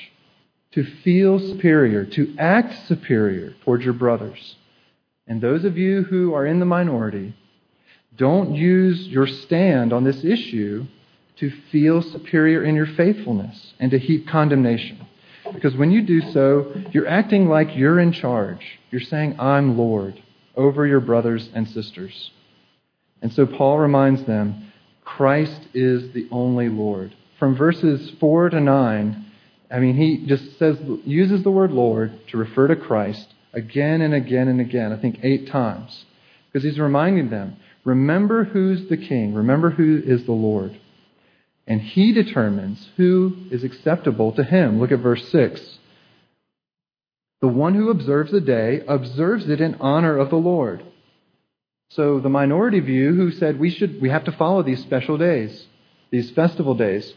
to 0.73 0.85
feel 1.03 1.39
superior, 1.39 2.05
to 2.05 2.35
act 2.39 2.87
superior 2.87 3.55
towards 3.65 3.85
your 3.85 3.95
brothers. 3.95 4.57
And 5.27 5.41
those 5.41 5.65
of 5.65 5.77
you 5.77 6.03
who 6.03 6.35
are 6.35 6.47
in 6.47 6.61
the 6.61 6.67
minority, 6.67 7.35
don't 8.17 8.55
use 8.55 9.07
your 9.09 9.27
stand 9.27 9.93
on 9.93 10.05
this 10.05 10.25
issue 10.25 10.87
to 11.37 11.51
feel 11.71 12.01
superior 12.03 12.63
in 12.63 12.75
your 12.75 12.87
faithfulness 12.87 13.75
and 13.79 13.91
to 13.91 13.99
heap 13.99 14.27
condemnation. 14.29 15.07
Because 15.55 15.77
when 15.77 15.91
you 15.91 16.03
do 16.03 16.21
so, 16.33 16.73
you're 16.93 17.09
acting 17.09 17.49
like 17.49 17.77
you're 17.77 18.01
in 18.01 18.13
charge. 18.13 18.61
You're 18.91 19.01
saying, 19.01 19.39
I'm 19.39 19.79
Lord 19.79 20.23
over 20.55 20.87
your 20.87 21.01
brothers 21.01 21.49
and 21.55 21.69
sisters. 21.69 22.31
And 23.23 23.33
so 23.33 23.47
Paul 23.47 23.79
reminds 23.79 24.25
them 24.25 24.73
Christ 25.05 25.61
is 25.75 26.13
the 26.13 26.29
only 26.31 26.69
Lord. 26.69 27.15
From 27.39 27.57
verses 27.57 28.11
4 28.19 28.51
to 28.51 28.61
9, 28.61 29.27
I 29.71 29.79
mean, 29.79 29.97
he 29.97 30.27
just 30.27 30.59
says, 30.59 30.79
uses 31.05 31.43
the 31.43 31.51
word 31.51 31.73
Lord 31.73 32.19
to 32.29 32.37
refer 32.37 32.69
to 32.69 32.77
Christ 32.77 33.35
again 33.53 34.01
and 34.01 34.15
again 34.15 34.49
and 34.49 34.61
again, 34.61 34.93
I 34.93 35.01
think 35.01 35.21
eight 35.23 35.49
times. 35.49 36.05
Because 36.47 36.65
he's 36.65 36.79
reminding 36.79 37.31
them 37.31 37.57
remember 37.85 38.45
who's 38.45 38.89
the 38.89 38.97
king, 38.97 39.35
remember 39.35 39.71
who 39.71 40.03
is 40.05 40.25
the 40.25 40.33
Lord. 40.33 40.79
And 41.67 41.81
he 41.81 42.13
determines 42.13 42.89
who 42.97 43.37
is 43.51 43.65
acceptable 43.65 44.33
to 44.33 44.45
him. 44.45 44.79
Look 44.79 44.93
at 44.93 45.01
verse 45.01 45.27
6. 45.29 45.79
The 47.41 47.49
one 47.49 47.75
who 47.75 47.91
observes 47.91 48.31
the 48.31 48.41
day 48.41 48.83
observes 48.87 49.49
it 49.49 49.61
in 49.61 49.77
honor 49.81 50.17
of 50.17 50.31
the 50.31 50.37
Lord. 50.37 50.85
So 51.91 52.21
the 52.21 52.29
minority 52.29 52.81
view 52.81 53.15
who 53.15 53.31
said 53.31 53.61
we 53.61 53.71
should 53.71 54.01
we 54.01 54.11
have 54.11 54.25
to 54.25 54.33
follow 54.33 54.63
these 54.63 54.83
special 54.83 55.19
days, 55.19 55.67
these 56.11 56.31
festival 56.31 56.75
days, 56.75 57.13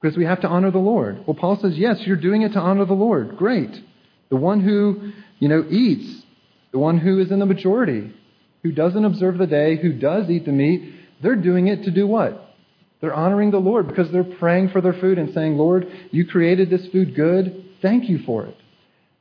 because 0.00 0.16
we 0.16 0.24
have 0.24 0.40
to 0.42 0.48
honor 0.48 0.70
the 0.70 0.78
Lord. 0.78 1.26
Well, 1.26 1.34
Paul 1.34 1.56
says, 1.56 1.76
yes, 1.76 2.00
you're 2.06 2.16
doing 2.16 2.42
it 2.42 2.52
to 2.52 2.60
honor 2.60 2.84
the 2.84 2.94
Lord. 2.94 3.36
Great. 3.36 3.78
The 4.30 4.36
one 4.36 4.60
who, 4.60 5.12
you 5.38 5.48
know, 5.48 5.64
eats, 5.68 6.22
the 6.72 6.78
one 6.78 6.98
who 6.98 7.20
is 7.20 7.30
in 7.30 7.38
the 7.38 7.46
majority, 7.46 8.12
who 8.62 8.72
doesn't 8.72 9.04
observe 9.04 9.38
the 9.38 9.46
day, 9.46 9.76
who 9.76 9.92
does 9.92 10.28
eat 10.30 10.44
the 10.44 10.52
meat, 10.52 10.94
they're 11.22 11.36
doing 11.36 11.68
it 11.68 11.84
to 11.84 11.90
do 11.90 12.06
what? 12.06 12.43
They're 13.04 13.12
honoring 13.12 13.50
the 13.50 13.58
Lord 13.58 13.86
because 13.86 14.10
they're 14.10 14.24
praying 14.24 14.70
for 14.70 14.80
their 14.80 14.94
food 14.94 15.18
and 15.18 15.34
saying, 15.34 15.58
Lord, 15.58 15.86
you 16.10 16.26
created 16.26 16.70
this 16.70 16.86
food 16.86 17.14
good. 17.14 17.66
Thank 17.82 18.08
you 18.08 18.20
for 18.20 18.46
it. 18.46 18.56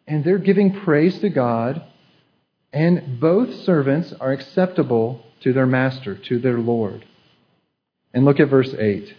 And 0.07 0.23
they're 0.23 0.37
giving 0.37 0.79
praise 0.85 1.19
to 1.19 1.27
God. 1.27 1.83
And 2.71 3.19
both 3.19 3.53
servants 3.65 4.13
are 4.21 4.31
acceptable 4.31 5.25
to 5.41 5.51
their 5.51 5.65
master, 5.65 6.15
to 6.15 6.39
their 6.39 6.59
Lord. 6.59 7.05
And 8.13 8.23
look 8.23 8.39
at 8.39 8.47
verse 8.47 8.73
8. 8.73 9.13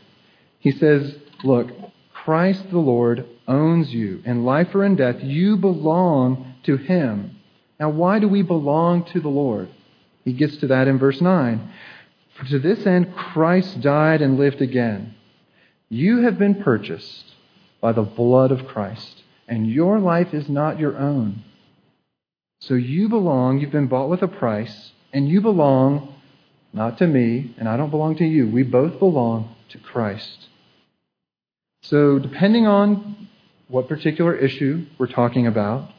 He 0.61 0.71
says, 0.71 1.15
Look, 1.43 1.69
Christ 2.15 2.71
the 2.71 2.79
Lord 2.79 3.27
owns 3.47 3.93
you. 3.93 4.23
In 4.25 4.47
life 4.47 4.75
or 4.75 4.83
in 4.83 4.97
death, 4.97 5.17
you 5.21 5.59
belong 5.59 6.55
to 6.63 6.79
him. 6.79 7.39
Now, 7.79 7.91
why 7.91 8.19
do 8.19 8.29
we 8.29 8.41
belong 8.41 9.05
to 9.13 9.21
the 9.21 9.29
Lord? 9.29 9.69
He 10.25 10.33
gets 10.33 10.57
to 10.57 10.69
that 10.69 10.89
in 10.89 10.99
verse 10.99 11.21
9. 11.21 11.71
For 12.37 12.45
to 12.47 12.59
this 12.59 12.87
end 12.87 13.15
Christ 13.15 13.81
died 13.81 14.23
and 14.23 14.39
lived 14.39 14.61
again. 14.61 15.15
You 15.89 16.23
have 16.23 16.39
been 16.39 16.63
purchased 16.63 17.35
by 17.81 17.93
the 17.93 18.03
blood 18.03 18.51
of 18.51 18.67
Christ, 18.67 19.23
and 19.47 19.71
your 19.71 20.01
life 20.01 20.33
is 20.33 20.49
not 20.49 20.79
your 20.79 20.97
own. 20.97 21.45
So 22.61 22.75
you 22.75 23.09
belong, 23.09 23.61
you've 23.61 23.71
been 23.71 23.89
bought 23.89 24.09
with 24.09 24.23
a 24.23 24.29
price, 24.29 24.93
and 25.13 25.29
you 25.29 25.41
belong 25.41 26.15
not 26.73 26.99
to 26.99 27.07
me, 27.07 27.55
and 27.59 27.69
I 27.69 27.77
don't 27.77 27.91
belong 27.91 28.17
to 28.17 28.25
you. 28.25 28.49
We 28.49 28.63
both 28.63 28.99
belong 28.99 29.55
to 29.69 29.79
Christ. 29.79 30.49
So, 31.83 32.19
depending 32.19 32.67
on 32.67 33.29
what 33.69 33.89
particular 33.89 34.35
issue 34.35 34.87
we're 34.99 35.07
talking 35.07 35.47
about, 35.47 35.91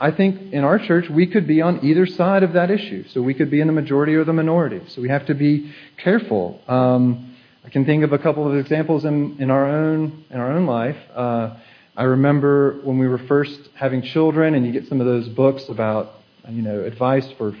I 0.00 0.10
think 0.10 0.54
in 0.54 0.64
our 0.64 0.78
church 0.78 1.06
we 1.10 1.26
could 1.26 1.46
be 1.46 1.60
on 1.60 1.84
either 1.84 2.06
side 2.06 2.42
of 2.42 2.54
that 2.54 2.70
issue. 2.70 3.04
So 3.08 3.20
we 3.20 3.34
could 3.34 3.50
be 3.50 3.60
in 3.60 3.66
the 3.66 3.74
majority 3.74 4.14
or 4.14 4.24
the 4.24 4.32
minority. 4.32 4.80
So 4.88 5.02
we 5.02 5.10
have 5.10 5.26
to 5.26 5.34
be 5.34 5.72
careful. 6.02 6.60
Um, 6.66 7.36
I 7.64 7.68
can 7.68 7.84
think 7.84 8.02
of 8.02 8.12
a 8.12 8.18
couple 8.18 8.50
of 8.50 8.56
examples 8.56 9.04
in, 9.04 9.36
in 9.38 9.50
our 9.50 9.66
own 9.66 10.24
in 10.30 10.38
our 10.38 10.52
own 10.52 10.66
life. 10.66 10.96
Uh, 11.14 11.56
I 11.96 12.04
remember 12.04 12.80
when 12.84 12.98
we 12.98 13.08
were 13.08 13.18
first 13.18 13.58
having 13.74 14.02
children, 14.02 14.54
and 14.54 14.66
you 14.66 14.72
get 14.72 14.86
some 14.88 15.00
of 15.00 15.06
those 15.06 15.28
books 15.28 15.68
about 15.68 16.12
you 16.48 16.62
know 16.62 16.84
advice 16.84 17.28
for 17.36 17.54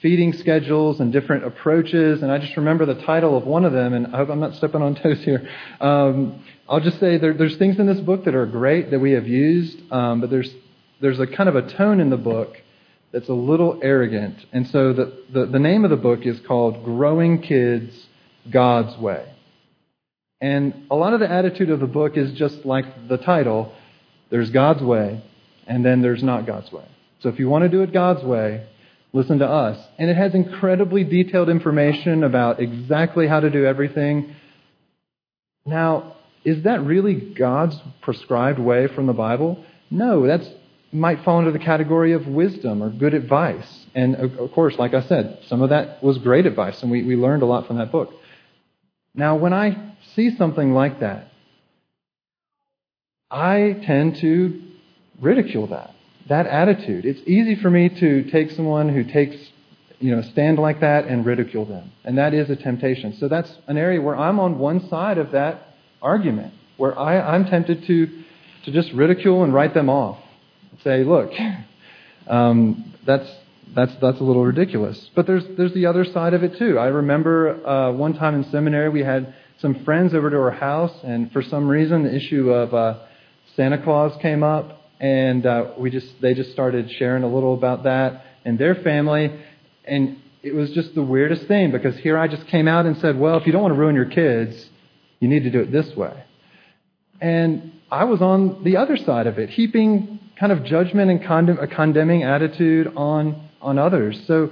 feeding 0.00 0.32
schedules 0.32 1.00
and 1.00 1.12
different 1.12 1.44
approaches. 1.44 2.22
And 2.22 2.30
I 2.30 2.38
just 2.38 2.56
remember 2.56 2.86
the 2.86 3.02
title 3.02 3.36
of 3.36 3.44
one 3.44 3.66
of 3.66 3.72
them, 3.72 3.92
and 3.92 4.06
I 4.14 4.18
hope 4.18 4.30
I'm 4.30 4.40
not 4.40 4.54
stepping 4.54 4.80
on 4.80 4.94
toes 5.02 5.22
here. 5.24 5.46
Um, 5.80 6.42
I'll 6.68 6.80
just 6.80 7.00
say 7.00 7.18
there, 7.18 7.34
there's 7.34 7.56
things 7.56 7.78
in 7.78 7.86
this 7.86 8.00
book 8.00 8.24
that 8.24 8.34
are 8.34 8.46
great 8.46 8.92
that 8.92 8.98
we 8.98 9.12
have 9.12 9.26
used, 9.26 9.78
um, 9.92 10.20
but 10.20 10.30
there's 10.30 10.54
there's 11.00 11.20
a 11.20 11.26
kind 11.26 11.48
of 11.48 11.56
a 11.56 11.70
tone 11.72 12.00
in 12.00 12.10
the 12.10 12.16
book 12.16 12.56
that's 13.12 13.28
a 13.28 13.34
little 13.34 13.80
arrogant. 13.82 14.36
And 14.52 14.68
so 14.68 14.92
the, 14.92 15.24
the, 15.32 15.46
the 15.46 15.58
name 15.58 15.84
of 15.84 15.90
the 15.90 15.96
book 15.96 16.26
is 16.26 16.38
called 16.46 16.84
Growing 16.84 17.42
Kids 17.42 18.06
God's 18.50 18.96
Way. 18.98 19.26
And 20.40 20.86
a 20.90 20.94
lot 20.96 21.12
of 21.12 21.20
the 21.20 21.30
attitude 21.30 21.70
of 21.70 21.80
the 21.80 21.86
book 21.86 22.16
is 22.16 22.32
just 22.32 22.64
like 22.64 23.08
the 23.08 23.18
title 23.18 23.74
there's 24.30 24.50
God's 24.50 24.82
way, 24.82 25.22
and 25.66 25.84
then 25.84 26.02
there's 26.02 26.22
not 26.22 26.46
God's 26.46 26.70
way. 26.70 26.86
So 27.20 27.28
if 27.28 27.38
you 27.38 27.48
want 27.48 27.62
to 27.62 27.68
do 27.68 27.82
it 27.82 27.92
God's 27.92 28.22
way, 28.22 28.66
listen 29.12 29.40
to 29.40 29.46
us. 29.46 29.76
And 29.98 30.08
it 30.08 30.16
has 30.16 30.34
incredibly 30.34 31.04
detailed 31.04 31.48
information 31.48 32.22
about 32.22 32.60
exactly 32.60 33.26
how 33.26 33.40
to 33.40 33.50
do 33.50 33.66
everything. 33.66 34.36
Now, 35.66 36.16
is 36.44 36.62
that 36.62 36.84
really 36.84 37.14
God's 37.14 37.76
prescribed 38.00 38.58
way 38.58 38.86
from 38.86 39.06
the 39.06 39.12
Bible? 39.12 39.64
No, 39.90 40.26
that's 40.26 40.46
might 40.92 41.22
fall 41.24 41.38
into 41.38 41.52
the 41.52 41.58
category 41.58 42.12
of 42.12 42.26
wisdom 42.26 42.82
or 42.82 42.90
good 42.90 43.14
advice. 43.14 43.86
And 43.94 44.16
of 44.16 44.52
course, 44.52 44.76
like 44.78 44.94
I 44.94 45.02
said, 45.02 45.40
some 45.46 45.62
of 45.62 45.70
that 45.70 46.02
was 46.02 46.18
great 46.18 46.46
advice, 46.46 46.82
and 46.82 46.90
we, 46.90 47.02
we 47.02 47.16
learned 47.16 47.42
a 47.42 47.46
lot 47.46 47.66
from 47.66 47.78
that 47.78 47.92
book. 47.92 48.12
Now, 49.14 49.36
when 49.36 49.52
I 49.52 49.94
see 50.14 50.36
something 50.36 50.72
like 50.72 51.00
that, 51.00 51.28
I 53.30 53.80
tend 53.86 54.16
to 54.16 54.62
ridicule 55.20 55.68
that, 55.68 55.94
that 56.28 56.46
attitude. 56.46 57.04
It's 57.04 57.20
easy 57.26 57.54
for 57.56 57.70
me 57.70 57.88
to 57.88 58.30
take 58.30 58.50
someone 58.52 58.88
who 58.88 59.04
takes, 59.04 59.36
you 60.00 60.14
know, 60.14 60.22
stand 60.22 60.58
like 60.58 60.80
that 60.80 61.06
and 61.06 61.24
ridicule 61.24 61.64
them. 61.64 61.92
And 62.04 62.18
that 62.18 62.34
is 62.34 62.50
a 62.50 62.56
temptation. 62.56 63.16
So 63.18 63.28
that's 63.28 63.52
an 63.68 63.76
area 63.76 64.00
where 64.00 64.16
I'm 64.16 64.40
on 64.40 64.58
one 64.58 64.88
side 64.88 65.18
of 65.18 65.32
that 65.32 65.76
argument, 66.02 66.54
where 66.76 66.98
I, 66.98 67.20
I'm 67.20 67.44
tempted 67.44 67.86
to, 67.86 68.06
to 68.64 68.72
just 68.72 68.92
ridicule 68.92 69.44
and 69.44 69.54
write 69.54 69.74
them 69.74 69.88
off. 69.88 70.18
Say, 70.84 71.04
look, 71.04 71.30
um, 72.26 72.94
that's, 73.06 73.30
that's, 73.74 73.92
that's 74.00 74.18
a 74.18 74.24
little 74.24 74.44
ridiculous. 74.44 75.10
But 75.14 75.26
there's, 75.26 75.44
there's 75.56 75.74
the 75.74 75.86
other 75.86 76.04
side 76.04 76.32
of 76.32 76.42
it 76.42 76.56
too. 76.58 76.78
I 76.78 76.86
remember 76.86 77.66
uh, 77.66 77.92
one 77.92 78.14
time 78.14 78.34
in 78.34 78.50
seminary 78.50 78.88
we 78.88 79.00
had 79.00 79.34
some 79.60 79.84
friends 79.84 80.14
over 80.14 80.30
to 80.30 80.36
our 80.36 80.50
house, 80.50 80.92
and 81.04 81.30
for 81.32 81.42
some 81.42 81.68
reason 81.68 82.04
the 82.04 82.14
issue 82.14 82.50
of 82.50 82.72
uh, 82.72 83.00
Santa 83.56 83.82
Claus 83.82 84.16
came 84.22 84.42
up, 84.42 84.80
and 84.98 85.44
uh, 85.44 85.72
we 85.78 85.90
just 85.90 86.08
they 86.22 86.32
just 86.32 86.52
started 86.52 86.90
sharing 86.92 87.24
a 87.24 87.28
little 87.28 87.52
about 87.52 87.84
that 87.84 88.24
and 88.46 88.58
their 88.58 88.76
family, 88.76 89.38
and 89.84 90.16
it 90.42 90.54
was 90.54 90.70
just 90.70 90.94
the 90.94 91.02
weirdest 91.02 91.46
thing 91.46 91.70
because 91.70 91.96
here 91.98 92.16
I 92.16 92.26
just 92.26 92.46
came 92.46 92.68
out 92.68 92.86
and 92.86 92.96
said, 92.98 93.18
well, 93.18 93.36
if 93.36 93.46
you 93.46 93.52
don't 93.52 93.60
want 93.60 93.74
to 93.74 93.78
ruin 93.78 93.94
your 93.94 94.06
kids, 94.06 94.70
you 95.18 95.28
need 95.28 95.42
to 95.42 95.50
do 95.50 95.60
it 95.60 95.70
this 95.70 95.94
way, 95.94 96.24
and 97.20 97.72
I 97.90 98.04
was 98.04 98.22
on 98.22 98.64
the 98.64 98.78
other 98.78 98.96
side 98.96 99.26
of 99.26 99.38
it, 99.38 99.50
heaping 99.50 100.19
kind 100.40 100.50
of 100.50 100.64
judgment 100.64 101.10
and 101.10 101.22
condemn, 101.22 101.58
a 101.58 101.68
condemning 101.68 102.24
attitude 102.24 102.92
on 102.96 103.48
on 103.60 103.78
others. 103.78 104.20
So 104.26 104.50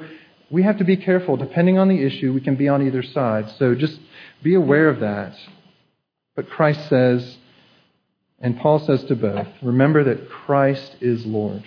we 0.51 0.63
have 0.63 0.79
to 0.79 0.85
be 0.85 0.97
careful. 0.97 1.37
Depending 1.37 1.79
on 1.79 1.89
the 1.89 2.03
issue, 2.03 2.33
we 2.33 2.41
can 2.41 2.57
be 2.57 2.69
on 2.69 2.87
either 2.87 3.03
side. 3.03 3.51
So 3.59 3.75
just 3.75 3.99
be 4.43 4.55
aware 4.55 4.89
of 4.89 5.01
that. 5.01 5.35
But 6.37 6.49
Christ 6.49 6.89
says, 6.89 7.37
and 8.41 8.59
Paul 8.59 8.79
says 8.81 9.03
to 9.05 9.17
both, 9.17 9.49
remember 9.63 10.05
that 10.05 10.29
Christ 10.29 10.97
is 11.01 11.27
Lord. 11.27 11.65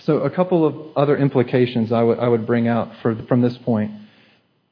So, 0.00 0.18
a 0.18 0.30
couple 0.30 0.66
of 0.66 0.96
other 0.96 1.16
implications 1.16 1.92
I 1.92 2.02
would, 2.02 2.18
I 2.18 2.28
would 2.28 2.46
bring 2.46 2.68
out 2.68 2.90
for, 3.00 3.14
from 3.26 3.40
this 3.40 3.56
point. 3.58 3.92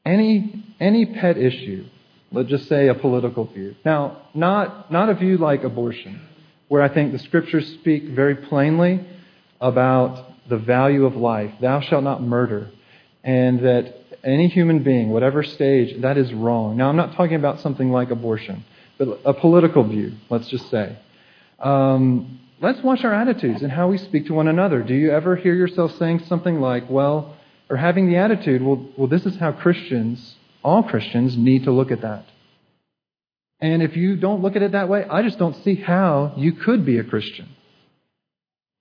Any, 0.05 0.65
any 0.79 1.05
pet 1.05 1.37
issue, 1.37 1.85
let's 2.31 2.49
just 2.49 2.67
say 2.67 2.89
a 2.89 2.93
political 2.93 3.45
view. 3.45 3.75
Now, 3.85 4.21
not, 4.35 4.91
not 4.91 5.09
a 5.09 5.15
view 5.15 5.37
like 5.37 5.63
abortion, 5.63 6.21
where 6.73 6.81
I 6.81 6.91
think 6.91 7.11
the 7.11 7.19
scriptures 7.19 7.71
speak 7.75 8.05
very 8.05 8.33
plainly 8.33 8.99
about 9.61 10.49
the 10.49 10.57
value 10.57 11.05
of 11.05 11.15
life. 11.15 11.53
Thou 11.61 11.81
shalt 11.81 12.03
not 12.03 12.23
murder. 12.23 12.71
And 13.23 13.59
that 13.59 13.93
any 14.23 14.47
human 14.47 14.81
being, 14.81 15.11
whatever 15.11 15.43
stage, 15.43 16.01
that 16.01 16.17
is 16.17 16.33
wrong. 16.33 16.75
Now, 16.75 16.89
I'm 16.89 16.95
not 16.95 17.13
talking 17.13 17.35
about 17.35 17.59
something 17.59 17.91
like 17.91 18.09
abortion, 18.09 18.65
but 18.97 19.21
a 19.23 19.35
political 19.35 19.87
view, 19.87 20.13
let's 20.31 20.47
just 20.47 20.67
say. 20.71 20.97
Um, 21.59 22.39
let's 22.59 22.81
watch 22.81 23.03
our 23.03 23.13
attitudes 23.13 23.61
and 23.61 23.71
how 23.71 23.87
we 23.89 23.99
speak 23.99 24.25
to 24.25 24.33
one 24.33 24.47
another. 24.47 24.81
Do 24.81 24.95
you 24.95 25.11
ever 25.11 25.35
hear 25.35 25.53
yourself 25.53 25.91
saying 25.99 26.23
something 26.25 26.59
like, 26.59 26.89
well, 26.89 27.35
or 27.69 27.77
having 27.77 28.07
the 28.09 28.15
attitude, 28.15 28.63
well, 28.63 28.83
well 28.97 29.07
this 29.07 29.27
is 29.27 29.35
how 29.35 29.51
Christians, 29.51 30.37
all 30.63 30.81
Christians, 30.81 31.37
need 31.37 31.65
to 31.65 31.71
look 31.71 31.91
at 31.91 32.01
that. 32.01 32.25
And 33.63 33.81
if 33.81 33.95
you 33.95 34.17
don't 34.17 34.41
look 34.41 34.57
at 34.57 34.61
it 34.61 34.73
that 34.73 34.89
way, 34.89 35.05
I 35.09 35.21
just 35.21 35.39
don't 35.39 35.55
see 35.63 35.75
how 35.75 36.33
you 36.35 36.51
could 36.51 36.85
be 36.85 36.97
a 36.97 37.03
Christian. 37.03 37.47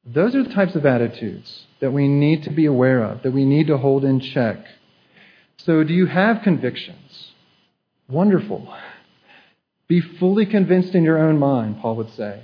Those 0.05 0.35
are 0.35 0.43
the 0.43 0.53
types 0.53 0.75
of 0.75 0.85
attitudes 0.85 1.67
that 1.81 1.93
we 1.93 2.09
need 2.09 2.43
to 2.43 2.51
be 2.51 2.67
aware 2.67 3.05
of, 3.05 3.23
that 3.23 3.31
we 3.31 3.45
need 3.45 3.69
to 3.69 3.79
hold 3.79 4.05
in 4.05 4.19
check. 4.19 4.57
So, 5.59 5.85
do 5.85 5.95
you 5.95 6.07
have 6.07 6.43
convictions? 6.43 7.31
Wonderful. 8.09 8.75
Be 9.87 10.01
fully 10.19 10.47
convinced 10.47 10.97
in 10.97 11.05
your 11.05 11.19
own 11.19 11.39
mind, 11.39 11.77
Paul 11.81 11.95
would 11.99 12.11
say. 12.17 12.43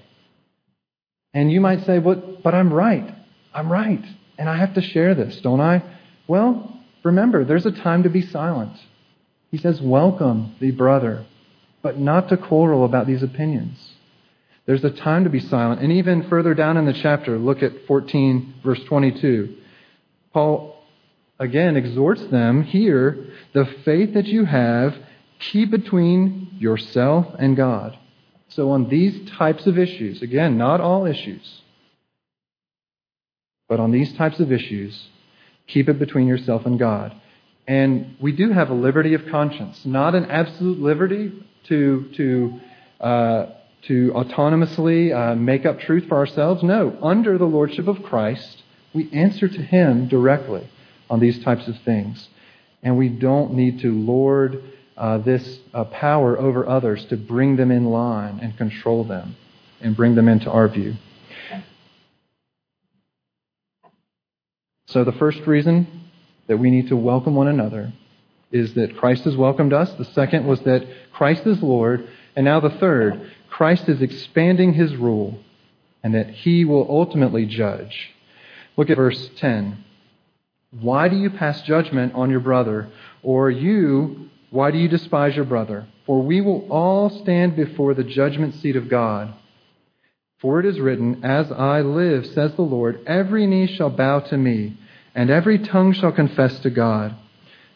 And 1.34 1.50
you 1.50 1.60
might 1.60 1.84
say, 1.86 1.98
but, 1.98 2.44
but 2.44 2.54
I'm 2.54 2.72
right. 2.72 3.16
I'm 3.52 3.72
right. 3.72 4.04
And 4.38 4.48
I 4.48 4.58
have 4.58 4.74
to 4.74 4.80
share 4.80 5.16
this, 5.16 5.40
don't 5.42 5.60
I? 5.60 5.82
Well, 6.28 6.80
remember, 7.02 7.44
there's 7.44 7.66
a 7.66 7.72
time 7.72 8.04
to 8.04 8.08
be 8.08 8.22
silent. 8.22 8.78
He 9.50 9.58
says, 9.58 9.80
Welcome 9.82 10.54
the 10.60 10.70
brother, 10.70 11.26
but 11.82 11.98
not 11.98 12.28
to 12.28 12.36
quarrel 12.36 12.84
about 12.84 13.06
these 13.06 13.22
opinions. 13.22 13.92
There's 14.66 14.84
a 14.84 14.90
time 14.90 15.24
to 15.24 15.30
be 15.30 15.40
silent. 15.40 15.80
And 15.80 15.92
even 15.92 16.28
further 16.28 16.52
down 16.54 16.76
in 16.76 16.84
the 16.84 16.92
chapter, 16.92 17.38
look 17.38 17.62
at 17.62 17.86
14, 17.86 18.56
verse 18.62 18.80
22. 18.84 19.56
Paul 20.32 20.78
again 21.38 21.76
exhorts 21.76 22.22
them 22.26 22.64
here 22.64 23.28
the 23.54 23.64
faith 23.84 24.14
that 24.14 24.26
you 24.26 24.44
have, 24.44 24.94
keep 25.38 25.70
between 25.70 26.50
yourself 26.58 27.26
and 27.38 27.56
God. 27.56 27.96
So, 28.48 28.70
on 28.70 28.88
these 28.88 29.30
types 29.30 29.66
of 29.66 29.78
issues, 29.78 30.22
again, 30.22 30.58
not 30.58 30.80
all 30.80 31.06
issues, 31.06 31.62
but 33.68 33.78
on 33.78 33.90
these 33.90 34.12
types 34.14 34.40
of 34.40 34.50
issues, 34.52 35.08
keep 35.66 35.88
it 35.88 35.98
between 35.98 36.26
yourself 36.26 36.64
and 36.66 36.78
God. 36.78 37.14
And 37.68 38.16
we 38.18 38.32
do 38.32 38.50
have 38.50 38.70
a 38.70 38.74
liberty 38.74 39.12
of 39.12 39.26
conscience, 39.30 39.84
not 39.84 40.14
an 40.14 40.30
absolute 40.30 40.80
liberty 40.80 41.30
to, 41.64 42.10
to, 42.16 42.60
uh, 42.98 43.46
to 43.88 44.10
autonomously 44.14 45.14
uh, 45.14 45.34
make 45.34 45.66
up 45.66 45.78
truth 45.80 46.08
for 46.08 46.16
ourselves. 46.16 46.62
No, 46.62 46.96
under 47.02 47.36
the 47.36 47.44
lordship 47.44 47.86
of 47.86 48.02
Christ, 48.02 48.62
we 48.94 49.12
answer 49.12 49.48
to 49.48 49.62
Him 49.62 50.08
directly 50.08 50.66
on 51.10 51.20
these 51.20 51.44
types 51.44 51.68
of 51.68 51.74
things. 51.84 52.26
And 52.82 52.96
we 52.96 53.10
don't 53.10 53.52
need 53.52 53.80
to 53.80 53.92
lord 53.92 54.62
uh, 54.96 55.18
this 55.18 55.58
uh, 55.74 55.84
power 55.84 56.38
over 56.38 56.66
others 56.66 57.04
to 57.10 57.18
bring 57.18 57.56
them 57.56 57.70
in 57.70 57.84
line 57.84 58.38
and 58.40 58.56
control 58.56 59.04
them 59.04 59.36
and 59.82 59.94
bring 59.94 60.14
them 60.14 60.26
into 60.26 60.50
our 60.50 60.68
view. 60.68 60.94
So, 64.86 65.04
the 65.04 65.12
first 65.12 65.40
reason 65.46 66.07
that 66.48 66.58
we 66.58 66.70
need 66.70 66.88
to 66.88 66.96
welcome 66.96 67.34
one 67.34 67.48
another 67.48 67.92
is 68.50 68.74
that 68.74 68.96
Christ 68.96 69.24
has 69.24 69.36
welcomed 69.36 69.72
us. 69.72 69.92
The 69.92 70.04
second 70.06 70.46
was 70.46 70.60
that 70.60 70.86
Christ 71.12 71.46
is 71.46 71.62
Lord. 71.62 72.08
And 72.34 72.44
now 72.44 72.60
the 72.60 72.70
third, 72.70 73.30
Christ 73.50 73.88
is 73.88 74.02
expanding 74.02 74.72
his 74.72 74.96
rule 74.96 75.38
and 76.02 76.14
that 76.14 76.30
he 76.30 76.64
will 76.64 76.86
ultimately 76.88 77.46
judge. 77.46 78.10
Look 78.76 78.90
at 78.90 78.96
verse 78.96 79.30
10. 79.36 79.84
Why 80.80 81.08
do 81.08 81.16
you 81.16 81.30
pass 81.30 81.62
judgment 81.62 82.14
on 82.14 82.30
your 82.30 82.40
brother? 82.40 82.88
Or 83.22 83.50
you, 83.50 84.30
why 84.50 84.70
do 84.70 84.78
you 84.78 84.88
despise 84.88 85.34
your 85.34 85.44
brother? 85.44 85.86
For 86.06 86.22
we 86.22 86.40
will 86.40 86.66
all 86.70 87.10
stand 87.10 87.56
before 87.56 87.94
the 87.94 88.04
judgment 88.04 88.54
seat 88.54 88.76
of 88.76 88.88
God. 88.88 89.34
For 90.40 90.60
it 90.60 90.66
is 90.66 90.78
written, 90.78 91.24
As 91.24 91.50
I 91.50 91.80
live, 91.80 92.24
says 92.26 92.54
the 92.54 92.62
Lord, 92.62 93.00
every 93.06 93.46
knee 93.46 93.66
shall 93.66 93.90
bow 93.90 94.20
to 94.20 94.36
me, 94.36 94.78
and 95.14 95.30
every 95.30 95.58
tongue 95.58 95.92
shall 95.92 96.12
confess 96.12 96.58
to 96.60 96.70
God. 96.70 97.14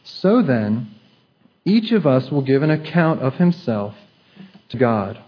So 0.05 0.43
then, 0.43 0.95
each 1.65 1.93
of 1.93 2.07
us 2.07 2.31
will 2.31 2.43
give 2.43 2.63
an 2.63 2.71
account 2.71 3.21
of 3.21 3.35
himself 3.35 3.95
to 4.71 4.77
God. 4.77 5.19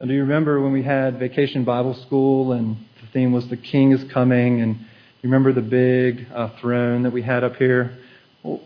And 0.00 0.08
do 0.08 0.14
you 0.14 0.22
remember 0.22 0.60
when 0.60 0.72
we 0.72 0.82
had 0.82 1.18
vacation 1.18 1.64
Bible 1.64 1.94
school 2.06 2.52
and 2.52 2.76
the 3.00 3.06
theme 3.12 3.32
was 3.32 3.48
the 3.48 3.56
King 3.56 3.92
is 3.92 4.04
coming 4.12 4.60
and 4.60 4.76
you 4.76 5.30
remember 5.30 5.54
the 5.54 5.62
big 5.62 6.26
uh, 6.34 6.50
throne 6.60 7.04
that 7.04 7.12
we 7.12 7.22
had 7.22 7.44
up 7.44 7.56
here? 7.56 7.96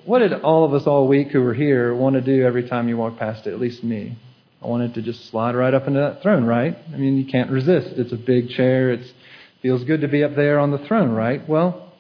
what 0.05 0.19
did 0.19 0.33
all 0.33 0.65
of 0.65 0.75
us 0.75 0.87
all 0.87 1.09
week 1.09 1.29
who 1.29 1.41
were 1.41 1.55
here 1.55 1.95
want 1.95 2.15
to 2.15 2.21
do 2.21 2.45
every 2.45 2.69
time 2.69 2.89
you 2.89 2.97
walk 2.97 3.19
past 3.19 3.47
it? 3.47 3.55
At 3.55 3.61
least 3.61 3.83
me. 3.83 4.19
I 4.63 4.67
wanted 4.67 4.95
to 4.95 5.03
just 5.03 5.31
slide 5.31 5.55
right 5.55 5.73
up 5.73 5.87
into 5.87 6.01
that 6.01 6.23
throne, 6.23 6.45
right? 6.45 6.77
I 6.93 6.97
mean, 6.99 7.17
you 7.17 7.25
can't 7.25 7.51
resist. 7.51 7.89
It's 7.97 8.13
a 8.13 8.17
big 8.17 8.51
chair. 8.51 8.93
It 8.93 9.01
feels 9.63 9.85
good 9.85 10.01
to 10.01 10.09
be 10.09 10.25
up 10.25 10.35
there 10.35 10.59
on 10.59 10.71
the 10.71 10.79
throne, 10.79 11.11
right? 11.11 11.47
Well, 11.49 11.93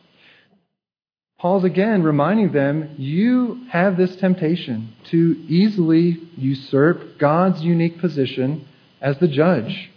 Paul's 1.39 1.65
again 1.65 2.03
reminding 2.03 2.53
them 2.53 2.97
you 2.99 3.63
have 3.71 3.97
this 3.97 4.15
temptation 4.17 4.95
to 5.11 5.45
easily 5.49 6.21
usurp 6.37 7.19
God's 7.19 7.63
unique 7.63 7.99
position 7.99 8.67
as 9.01 9.19
the 9.19 9.29
judge. 9.29 9.91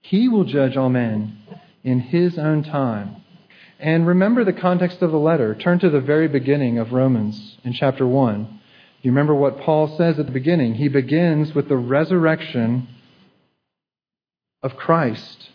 He 0.00 0.28
will 0.28 0.44
judge 0.44 0.76
all 0.76 0.88
men 0.88 1.38
in 1.84 2.00
his 2.00 2.36
own 2.36 2.64
time. 2.64 3.22
And 3.78 4.06
remember 4.06 4.44
the 4.44 4.52
context 4.52 5.02
of 5.02 5.12
the 5.12 5.18
letter. 5.18 5.54
Turn 5.54 5.78
to 5.80 5.90
the 5.90 6.00
very 6.00 6.28
beginning 6.28 6.78
of 6.78 6.92
Romans 6.92 7.58
in 7.62 7.72
chapter 7.72 8.06
1. 8.06 8.60
You 9.02 9.10
remember 9.12 9.34
what 9.34 9.60
Paul 9.60 9.96
says 9.96 10.18
at 10.18 10.26
the 10.26 10.32
beginning? 10.32 10.74
He 10.74 10.88
begins 10.88 11.54
with 11.54 11.68
the 11.68 11.76
resurrection 11.76 12.88
of 14.62 14.74
Christ. 14.74 15.50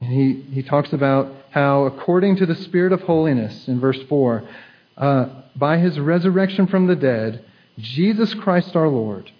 And 0.00 0.12
he, 0.12 0.42
he 0.52 0.62
talks 0.62 0.92
about 0.92 1.32
how, 1.50 1.84
according 1.84 2.36
to 2.36 2.46
the 2.46 2.54
Spirit 2.54 2.92
of 2.92 3.00
holiness, 3.02 3.66
in 3.68 3.80
verse 3.80 4.00
4, 4.08 4.48
uh, 4.96 5.26
by 5.54 5.78
his 5.78 5.98
resurrection 5.98 6.66
from 6.66 6.86
the 6.86 6.96
dead, 6.96 7.44
Jesus 7.78 8.34
Christ 8.34 8.76
our 8.76 8.88
Lord, 8.88 9.30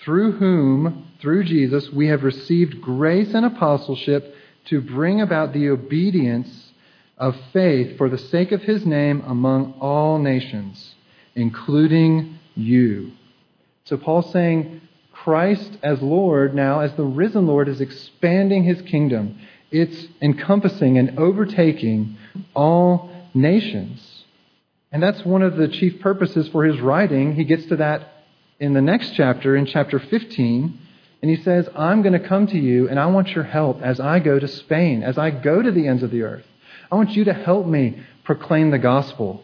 through 0.00 0.32
whom, 0.32 1.08
through 1.20 1.44
Jesus, 1.44 1.90
we 1.90 2.08
have 2.08 2.22
received 2.22 2.80
grace 2.80 3.34
and 3.34 3.46
apostleship 3.46 4.34
to 4.66 4.80
bring 4.80 5.20
about 5.20 5.52
the 5.52 5.68
obedience 5.68 6.72
of 7.18 7.36
faith 7.52 7.96
for 7.96 8.08
the 8.08 8.18
sake 8.18 8.52
of 8.52 8.62
his 8.62 8.84
name 8.84 9.22
among 9.26 9.74
all 9.80 10.18
nations, 10.18 10.94
including 11.34 12.38
you. 12.54 13.12
So 13.84 13.96
Paul's 13.96 14.30
saying 14.32 14.80
Christ 15.12 15.78
as 15.82 16.02
Lord 16.02 16.54
now, 16.54 16.80
as 16.80 16.92
the 16.94 17.04
risen 17.04 17.46
Lord, 17.46 17.68
is 17.68 17.80
expanding 17.80 18.64
his 18.64 18.82
kingdom. 18.82 19.38
It's 19.70 20.06
encompassing 20.22 20.98
and 20.98 21.18
overtaking 21.18 22.16
all 22.54 23.10
nations. 23.34 24.24
And 24.92 25.02
that's 25.02 25.24
one 25.24 25.42
of 25.42 25.56
the 25.56 25.68
chief 25.68 26.00
purposes 26.00 26.48
for 26.48 26.64
his 26.64 26.80
writing. 26.80 27.34
He 27.34 27.44
gets 27.44 27.66
to 27.66 27.76
that 27.76 28.24
in 28.58 28.72
the 28.72 28.80
next 28.80 29.14
chapter, 29.14 29.56
in 29.56 29.66
chapter 29.66 29.98
15. 29.98 30.78
And 31.22 31.30
he 31.30 31.42
says, 31.42 31.68
I'm 31.74 32.02
going 32.02 32.12
to 32.12 32.28
come 32.28 32.46
to 32.48 32.58
you 32.58 32.88
and 32.88 33.00
I 33.00 33.06
want 33.06 33.28
your 33.30 33.44
help 33.44 33.82
as 33.82 33.98
I 33.98 34.20
go 34.20 34.38
to 34.38 34.46
Spain, 34.46 35.02
as 35.02 35.18
I 35.18 35.30
go 35.30 35.60
to 35.60 35.70
the 35.70 35.88
ends 35.88 36.02
of 36.02 36.10
the 36.10 36.22
earth. 36.22 36.46
I 36.90 36.94
want 36.94 37.10
you 37.10 37.24
to 37.24 37.32
help 37.32 37.66
me 37.66 38.00
proclaim 38.24 38.70
the 38.70 38.78
gospel. 38.78 39.42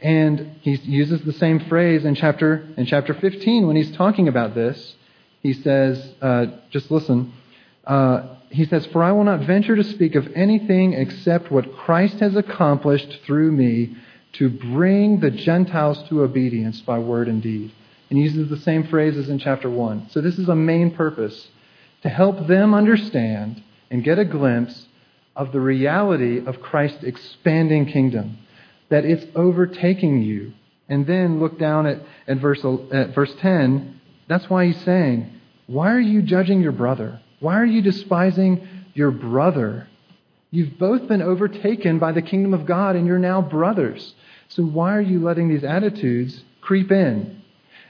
And 0.00 0.56
he 0.62 0.74
uses 0.74 1.22
the 1.22 1.32
same 1.32 1.60
phrase 1.60 2.04
in 2.04 2.14
chapter, 2.14 2.68
in 2.76 2.86
chapter 2.86 3.14
15 3.14 3.66
when 3.66 3.76
he's 3.76 3.92
talking 3.96 4.28
about 4.28 4.54
this. 4.54 4.96
He 5.40 5.52
says, 5.52 6.12
uh, 6.20 6.46
just 6.70 6.90
listen. 6.90 7.32
Uh, 7.86 8.36
he 8.52 8.66
says, 8.66 8.84
For 8.86 9.02
I 9.02 9.12
will 9.12 9.24
not 9.24 9.40
venture 9.40 9.76
to 9.76 9.84
speak 9.84 10.14
of 10.14 10.30
anything 10.34 10.92
except 10.92 11.50
what 11.50 11.74
Christ 11.74 12.20
has 12.20 12.36
accomplished 12.36 13.20
through 13.24 13.50
me 13.50 13.96
to 14.34 14.50
bring 14.50 15.20
the 15.20 15.30
Gentiles 15.30 16.02
to 16.08 16.22
obedience 16.22 16.80
by 16.82 16.98
word 16.98 17.28
and 17.28 17.42
deed. 17.42 17.72
And 18.10 18.18
he 18.18 18.24
uses 18.24 18.50
the 18.50 18.58
same 18.58 18.84
phrases 18.88 19.30
in 19.30 19.38
chapter 19.38 19.70
1. 19.70 20.10
So 20.10 20.20
this 20.20 20.38
is 20.38 20.50
a 20.50 20.54
main 20.54 20.90
purpose 20.90 21.48
to 22.02 22.10
help 22.10 22.46
them 22.46 22.74
understand 22.74 23.62
and 23.90 24.04
get 24.04 24.18
a 24.18 24.24
glimpse 24.24 24.86
of 25.34 25.52
the 25.52 25.60
reality 25.60 26.44
of 26.44 26.60
Christ's 26.60 27.04
expanding 27.04 27.86
kingdom, 27.86 28.36
that 28.90 29.06
it's 29.06 29.24
overtaking 29.34 30.20
you. 30.20 30.52
And 30.90 31.06
then 31.06 31.40
look 31.40 31.58
down 31.58 31.86
at, 31.86 32.02
at, 32.28 32.36
verse, 32.36 32.62
at 32.92 33.14
verse 33.14 33.32
10. 33.38 33.98
That's 34.28 34.50
why 34.50 34.66
he's 34.66 34.84
saying, 34.84 35.32
Why 35.66 35.92
are 35.92 36.00
you 36.00 36.20
judging 36.20 36.60
your 36.60 36.72
brother? 36.72 37.21
Why 37.42 37.56
are 37.56 37.66
you 37.66 37.82
despising 37.82 38.68
your 38.94 39.10
brother? 39.10 39.88
You've 40.52 40.78
both 40.78 41.08
been 41.08 41.22
overtaken 41.22 41.98
by 41.98 42.12
the 42.12 42.22
kingdom 42.22 42.54
of 42.54 42.66
God 42.66 42.94
and 42.94 43.04
you're 43.04 43.18
now 43.18 43.42
brothers. 43.42 44.14
So 44.48 44.62
why 44.62 44.94
are 44.94 45.00
you 45.00 45.20
letting 45.20 45.48
these 45.48 45.64
attitudes 45.64 46.44
creep 46.60 46.92
in? 46.92 47.42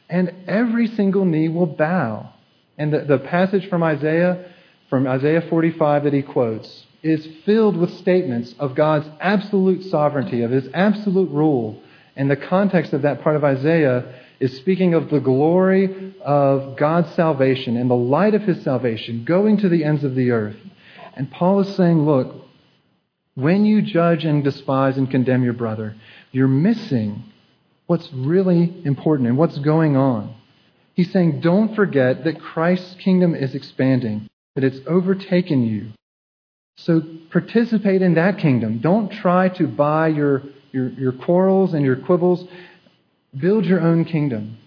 And 0.09 0.33
every 0.49 0.87
single 0.87 1.27
knee 1.27 1.51
will 1.51 1.67
bow. 1.67 2.33
And 2.79 2.95
the, 2.95 3.01
the 3.01 3.19
passage 3.19 3.69
from 3.69 3.83
Isaiah, 3.83 4.51
from 4.89 5.07
Isaiah 5.07 5.43
45 5.43 6.05
that 6.05 6.15
he 6.15 6.23
quotes, 6.23 6.87
is 7.03 7.29
filled 7.45 7.77
with 7.77 7.93
statements 7.99 8.55
of 8.59 8.75
God's 8.75 9.07
absolute 9.21 9.85
sovereignty, 9.91 10.41
of 10.41 10.51
his 10.51 10.67
absolute 10.73 11.31
rule. 11.31 11.83
And 12.17 12.31
the 12.31 12.37
context 12.37 12.95
of 12.95 13.03
that 13.03 13.23
part 13.23 13.37
of 13.37 13.45
Isaiah 13.45 14.15
is 14.43 14.57
speaking 14.57 14.93
of 14.93 15.09
the 15.09 15.21
glory 15.21 16.17
of 16.21 16.77
God's 16.77 17.15
salvation 17.15 17.77
and 17.77 17.89
the 17.89 17.95
light 17.95 18.35
of 18.35 18.43
his 18.43 18.61
salvation 18.65 19.25
going 19.25 19.57
to 19.59 19.69
the 19.69 19.85
ends 19.85 20.03
of 20.03 20.17
the 20.17 20.33
earth. 20.33 20.57
And 21.15 21.31
Paul 21.31 21.61
is 21.61 21.77
saying, 21.77 22.05
look, 22.05 22.35
when 23.37 23.65
you 23.65 23.83
judge 23.83 24.25
and 24.25 24.43
despise 24.43 24.99
and 24.99 25.09
condemn 25.09 25.45
your 25.45 25.53
brother, 25.53 25.95
you're 26.33 26.49
missing 26.49 27.23
what's 27.87 28.13
really 28.13 28.83
important 28.85 29.29
and 29.29 29.39
what's 29.39 29.59
going 29.59 29.97
on. 29.97 30.35
He's 30.95 31.13
saying, 31.13 31.41
don't 31.41 31.77
forget 31.77 32.25
that 32.25 32.41
Christ's 32.41 32.97
kingdom 32.97 33.37
is 33.37 33.55
expanding, 33.55 34.29
that 34.57 34.65
it's 34.65 34.81
overtaken 34.89 35.63
you. 35.63 35.93
So 36.79 37.01
participate 37.31 38.03
in 38.03 38.15
that 38.15 38.39
kingdom. 38.39 38.81
Don't 38.81 39.13
try 39.13 39.51
to 39.51 39.69
buy 39.69 40.09
your, 40.09 40.43
your, 40.73 40.89
your 40.89 41.13
quarrels 41.13 41.75
and 41.75 41.85
your 41.85 41.97
quibbles. 41.97 42.45
Build 43.39 43.65
your 43.65 43.81
own 43.81 44.05
kingdom. 44.05 44.59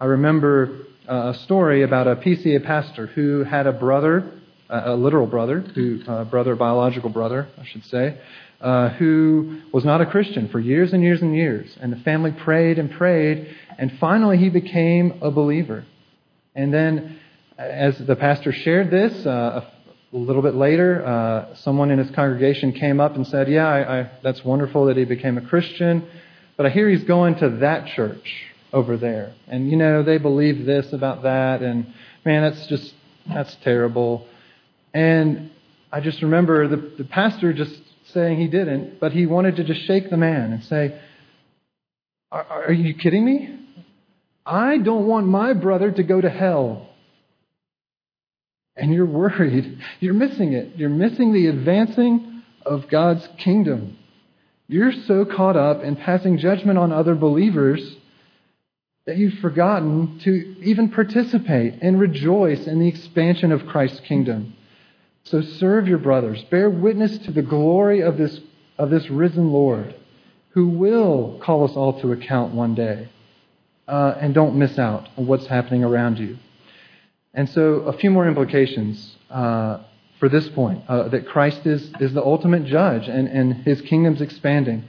I 0.00 0.06
remember 0.06 0.86
uh, 1.08 1.32
a 1.32 1.38
story 1.44 1.84
about 1.84 2.08
a 2.08 2.16
PCA 2.16 2.64
pastor 2.64 3.06
who 3.06 3.44
had 3.44 3.68
a 3.68 3.72
brother, 3.72 4.32
a 4.68 4.96
literal 4.96 5.28
brother, 5.28 5.60
who, 5.60 6.00
a 6.08 6.24
brother, 6.24 6.56
biological 6.56 7.10
brother, 7.10 7.46
I 7.56 7.64
should 7.64 7.84
say, 7.84 8.20
uh, 8.60 8.88
who 8.88 9.60
was 9.72 9.84
not 9.84 10.00
a 10.00 10.06
Christian 10.06 10.48
for 10.48 10.58
years 10.58 10.92
and 10.92 11.00
years 11.00 11.22
and 11.22 11.36
years. 11.36 11.76
And 11.80 11.92
the 11.92 11.98
family 11.98 12.32
prayed 12.32 12.76
and 12.76 12.90
prayed, 12.90 13.54
and 13.78 13.92
finally 14.00 14.36
he 14.36 14.48
became 14.48 15.20
a 15.22 15.30
believer. 15.30 15.86
And 16.56 16.74
then, 16.74 17.20
as 17.56 17.96
the 17.98 18.16
pastor 18.16 18.52
shared 18.52 18.90
this, 18.90 19.24
uh, 19.24 19.64
a 20.12 20.16
little 20.16 20.42
bit 20.42 20.56
later, 20.56 21.06
uh, 21.06 21.54
someone 21.58 21.92
in 21.92 22.00
his 22.00 22.10
congregation 22.16 22.72
came 22.72 22.98
up 22.98 23.14
and 23.14 23.24
said, 23.28 23.48
Yeah, 23.48 23.68
I, 23.68 24.00
I, 24.00 24.10
that's 24.24 24.44
wonderful 24.44 24.86
that 24.86 24.96
he 24.96 25.04
became 25.04 25.38
a 25.38 25.42
Christian, 25.42 26.08
but 26.56 26.66
I 26.66 26.70
hear 26.70 26.88
he's 26.88 27.04
going 27.04 27.36
to 27.36 27.50
that 27.60 27.88
church 27.94 28.44
over 28.72 28.96
there. 28.96 29.34
And, 29.46 29.70
you 29.70 29.76
know, 29.76 30.02
they 30.02 30.18
believe 30.18 30.66
this 30.66 30.92
about 30.92 31.22
that, 31.22 31.62
and 31.62 31.92
man, 32.24 32.42
that's 32.42 32.66
just, 32.66 32.94
that's 33.28 33.54
terrible. 33.62 34.26
And 34.92 35.50
I 35.92 36.00
just 36.00 36.22
remember 36.22 36.68
the, 36.68 36.94
the 36.98 37.04
pastor 37.04 37.52
just 37.52 37.78
saying 38.12 38.38
he 38.38 38.48
didn't, 38.48 39.00
but 39.00 39.12
he 39.12 39.26
wanted 39.26 39.56
to 39.56 39.64
just 39.64 39.82
shake 39.86 40.10
the 40.10 40.16
man 40.16 40.52
and 40.52 40.64
say, 40.64 41.00
Are, 42.32 42.44
are 42.44 42.72
you 42.72 42.94
kidding 42.94 43.24
me? 43.24 43.60
I 44.44 44.78
don't 44.78 45.06
want 45.06 45.26
my 45.26 45.52
brother 45.52 45.90
to 45.90 46.02
go 46.02 46.20
to 46.20 46.30
hell 46.30 46.86
and 48.76 48.92
you're 48.92 49.06
worried, 49.06 49.78
you're 50.00 50.14
missing 50.14 50.52
it. 50.52 50.76
You're 50.76 50.88
missing 50.88 51.32
the 51.32 51.46
advancing 51.46 52.42
of 52.64 52.88
God's 52.88 53.26
kingdom. 53.38 53.98
You're 54.68 54.92
so 54.92 55.24
caught 55.24 55.56
up 55.56 55.82
in 55.82 55.96
passing 55.96 56.38
judgment 56.38 56.78
on 56.78 56.92
other 56.92 57.14
believers 57.14 57.96
that 59.06 59.16
you've 59.16 59.38
forgotten 59.38 60.18
to 60.24 60.30
even 60.62 60.90
participate 60.90 61.74
and 61.80 62.00
rejoice 62.00 62.66
in 62.66 62.80
the 62.80 62.88
expansion 62.88 63.52
of 63.52 63.66
Christ's 63.66 64.00
kingdom. 64.00 64.54
So 65.24 65.40
serve 65.40 65.86
your 65.86 65.98
brothers. 65.98 66.42
Bear 66.50 66.68
witness 66.68 67.18
to 67.18 67.32
the 67.32 67.42
glory 67.42 68.00
of 68.00 68.16
this, 68.16 68.40
of 68.78 68.90
this 68.90 69.08
risen 69.08 69.52
Lord 69.52 69.94
who 70.50 70.68
will 70.68 71.38
call 71.42 71.64
us 71.68 71.76
all 71.76 72.00
to 72.00 72.12
account 72.12 72.54
one 72.54 72.74
day. 72.74 73.08
Uh, 73.86 74.16
and 74.20 74.34
don't 74.34 74.56
miss 74.56 74.80
out 74.80 75.08
on 75.16 75.28
what's 75.28 75.46
happening 75.46 75.84
around 75.84 76.18
you. 76.18 76.36
And 77.32 77.48
so, 77.48 77.82
a 77.82 77.92
few 77.92 78.10
more 78.10 78.26
implications 78.26 79.16
uh, 79.30 79.78
for 80.18 80.28
this 80.28 80.48
point 80.50 80.82
uh, 80.88 81.08
that 81.08 81.26
Christ 81.26 81.66
is, 81.66 81.90
is 82.00 82.12
the 82.14 82.24
ultimate 82.24 82.64
judge 82.64 83.08
and, 83.08 83.28
and 83.28 83.54
his 83.64 83.80
kingdom's 83.82 84.20
expanding. 84.20 84.84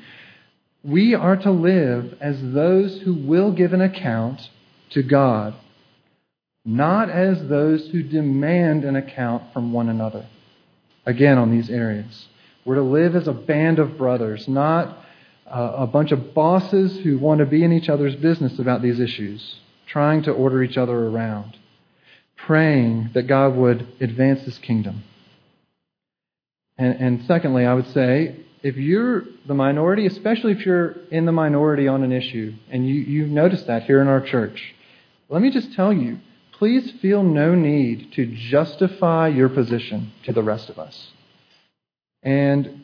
We 0.84 1.16
are 1.16 1.36
to 1.36 1.52
live 1.52 2.18
as 2.22 2.38
those 2.42 3.02
who 3.02 3.14
will 3.14 3.52
give 3.52 3.74
an 3.74 3.82
account 3.82 4.50
to 4.92 5.04
God, 5.04 5.54
not 6.64 7.10
as 7.10 7.48
those 7.48 7.90
who 7.90 8.04
demand 8.04 8.86
an 8.86 8.96
account 8.96 9.52
from 9.54 9.74
one 9.74 9.90
another. 9.90 10.28
Again, 11.06 11.38
on 11.38 11.52
these 11.52 11.70
areas. 11.70 12.28
We're 12.66 12.76
to 12.76 12.82
live 12.82 13.16
as 13.16 13.28
a 13.28 13.34
band 13.34 13.80
of 13.80 13.98
brothers, 13.98 14.48
not 14.48 14.98
uh, 15.46 15.74
a 15.78 15.88
bunch 15.88 16.12
of 16.12 16.34
bosses 16.34 17.00
who 17.00 17.18
want 17.18 17.40
to 17.40 17.46
be 17.46 17.64
in 17.64 17.72
each 17.72 17.88
other's 17.88 18.16
business 18.16 18.60
about 18.60 18.82
these 18.82 19.00
issues, 19.00 19.60
trying 19.88 20.24
to 20.24 20.32
order 20.32 20.62
each 20.62 20.78
other 20.78 21.08
around 21.08 21.58
praying 22.38 23.10
that 23.14 23.24
God 23.24 23.56
would 23.56 23.88
advance 24.00 24.42
his 24.42 24.58
kingdom. 24.60 25.04
And, 26.78 27.00
and 27.00 27.26
secondly, 27.26 27.66
I 27.66 27.74
would 27.74 27.92
say, 27.94 28.36
if 28.64 28.76
you're 28.76 29.24
the 29.48 29.54
minority, 29.54 30.06
especially 30.06 30.54
if 30.54 30.66
you're 30.66 30.92
in 31.12 31.26
the 31.26 31.32
minority 31.32 31.88
on 31.88 32.04
an 32.04 32.12
issue, 32.12 32.54
and 32.70 32.88
you, 32.88 32.96
you've 32.96 33.30
noticed 33.30 33.68
that 33.68 33.84
here 33.84 34.02
in 34.02 34.08
our 34.08 34.22
church, 34.22 34.76
let 35.30 35.42
me 35.42 35.52
just 35.52 35.74
tell 35.74 35.94
you 35.94 36.20
please 36.54 36.92
feel 37.02 37.22
no 37.22 37.54
need 37.54 38.12
to 38.14 38.26
justify 38.26 39.28
your 39.28 39.48
position 39.48 40.12
to 40.24 40.34
the 40.34 40.42
rest 40.42 40.70
of 40.70 40.80
us. 40.80 41.12
And 42.24 42.84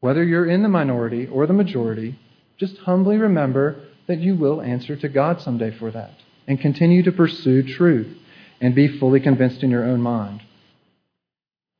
whether 0.00 0.24
you're 0.24 0.50
in 0.50 0.62
the 0.62 0.68
minority 0.68 1.26
or 1.26 1.46
the 1.46 1.52
majority, 1.52 2.18
just 2.58 2.76
humbly 2.78 3.18
remember 3.18 3.84
that 4.08 4.18
you 4.18 4.34
will 4.34 4.60
answer 4.60 4.96
to 4.96 5.08
God 5.08 5.40
someday 5.40 5.76
for 5.78 5.90
that 5.92 6.14
and 6.46 6.60
continue 6.60 7.02
to 7.04 7.12
pursue 7.12 7.62
truth 7.62 8.16
and 8.60 8.74
be 8.74 8.98
fully 8.98 9.20
convinced 9.20 9.62
in 9.62 9.70
your 9.70 9.84
own 9.84 10.00
mind. 10.00 10.42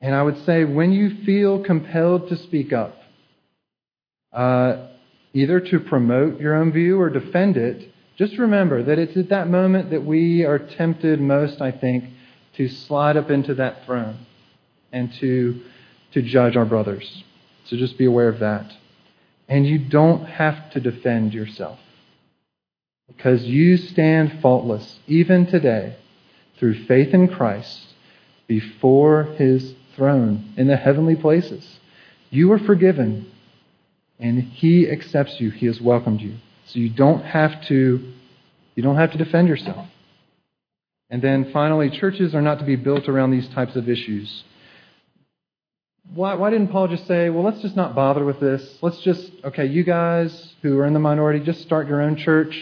And 0.01 0.15
I 0.15 0.23
would 0.23 0.45
say 0.45 0.65
when 0.65 0.93
you 0.93 1.25
feel 1.25 1.65
compelled 1.65 2.29
to 2.29 2.37
speak 2.37 2.73
up, 2.73 2.97
uh, 4.33 4.89
either 5.33 5.61
to 5.61 5.81
promote 5.81 6.41
your 6.41 6.55
own 6.55 6.73
view 6.73 7.01
or 7.01 7.11
defend 7.11 7.57
it, 7.57 7.93
just 8.17 8.39
remember 8.39 8.83
that 8.83 8.99
it's 8.99 9.17
at 9.17 9.29
that 9.31 9.49
moment 9.49 9.91
that 9.91 10.05
we 10.05 10.45
are 10.45 10.59
tempted 10.59 11.21
most, 11.21 11.61
I 11.61 11.71
think, 11.71 12.05
to 12.57 12.69
slide 12.69 13.17
up 13.17 13.31
into 13.31 13.55
that 13.55 13.85
throne 13.85 14.27
and 14.93 15.13
to, 15.15 15.61
to 16.13 16.23
judge 16.23 16.57
our 16.57 16.65
brothers. 16.65 17.25
So 17.67 17.77
just 17.77 17.99
be 17.99 18.07
aware 18.07 18.29
of 18.29 18.41
that. 18.41 18.73
And 19.49 19.67
you 19.67 19.79
don't 19.79 20.25
have 20.25 20.71
to 20.73 20.81
defend 20.81 21.35
yourself 21.35 21.79
because 23.07 23.45
you 23.45 23.77
stand 23.77 24.41
faultless, 24.41 24.99
even 25.07 25.47
today, 25.47 25.97
through 26.59 26.87
faith 26.87 27.13
in 27.13 27.29
Christ 27.29 27.81
before 28.47 29.25
his 29.25 29.75
throne 29.97 30.55
in 30.57 30.69
the 30.69 30.77
heavenly 30.77 31.17
places. 31.17 31.79
You 32.31 32.53
are 32.53 32.59
forgiven, 32.59 33.31
and 34.19 34.43
he 34.43 34.89
accepts 34.89 35.41
you. 35.41 35.51
He 35.51 35.67
has 35.67 35.81
welcomed 35.81 36.21
you. 36.21 36.37
So 36.67 36.79
you 36.79 36.91
don't 36.91 37.25
have 37.25 37.67
to 37.67 38.13
you 38.75 38.83
don't 38.83 38.97
have 38.97 39.13
to 39.13 39.19
defend 39.19 39.49
yourself. 39.49 39.87
And 41.09 41.23
then 41.23 41.51
finally, 41.53 41.89
churches 41.91 42.35
are 42.35 42.43
not 42.43 42.59
to 42.59 42.65
be 42.65 42.77
built 42.77 43.09
around 43.09 43.31
these 43.31 43.49
types 43.49 43.75
of 43.75 43.89
issues. 43.89 44.45
Why, 46.15 46.35
why 46.35 46.51
didn't 46.51 46.69
Paul 46.69 46.89
just 46.89 47.07
say, 47.07 47.31
well, 47.31 47.43
let's 47.43 47.61
just 47.63 47.75
not 47.75 47.95
bother 47.95 48.25
with 48.25 48.39
this? 48.39 48.79
Let's 48.83 49.01
just, 49.01 49.31
okay, 49.45 49.67
you 49.67 49.83
guys 49.83 50.55
who 50.63 50.79
are 50.79 50.87
in 50.87 50.93
the 50.93 51.01
minority, 51.01 51.41
just 51.41 51.63
start 51.63 51.89
your 51.89 52.03
own 52.03 52.17
church 52.17 52.57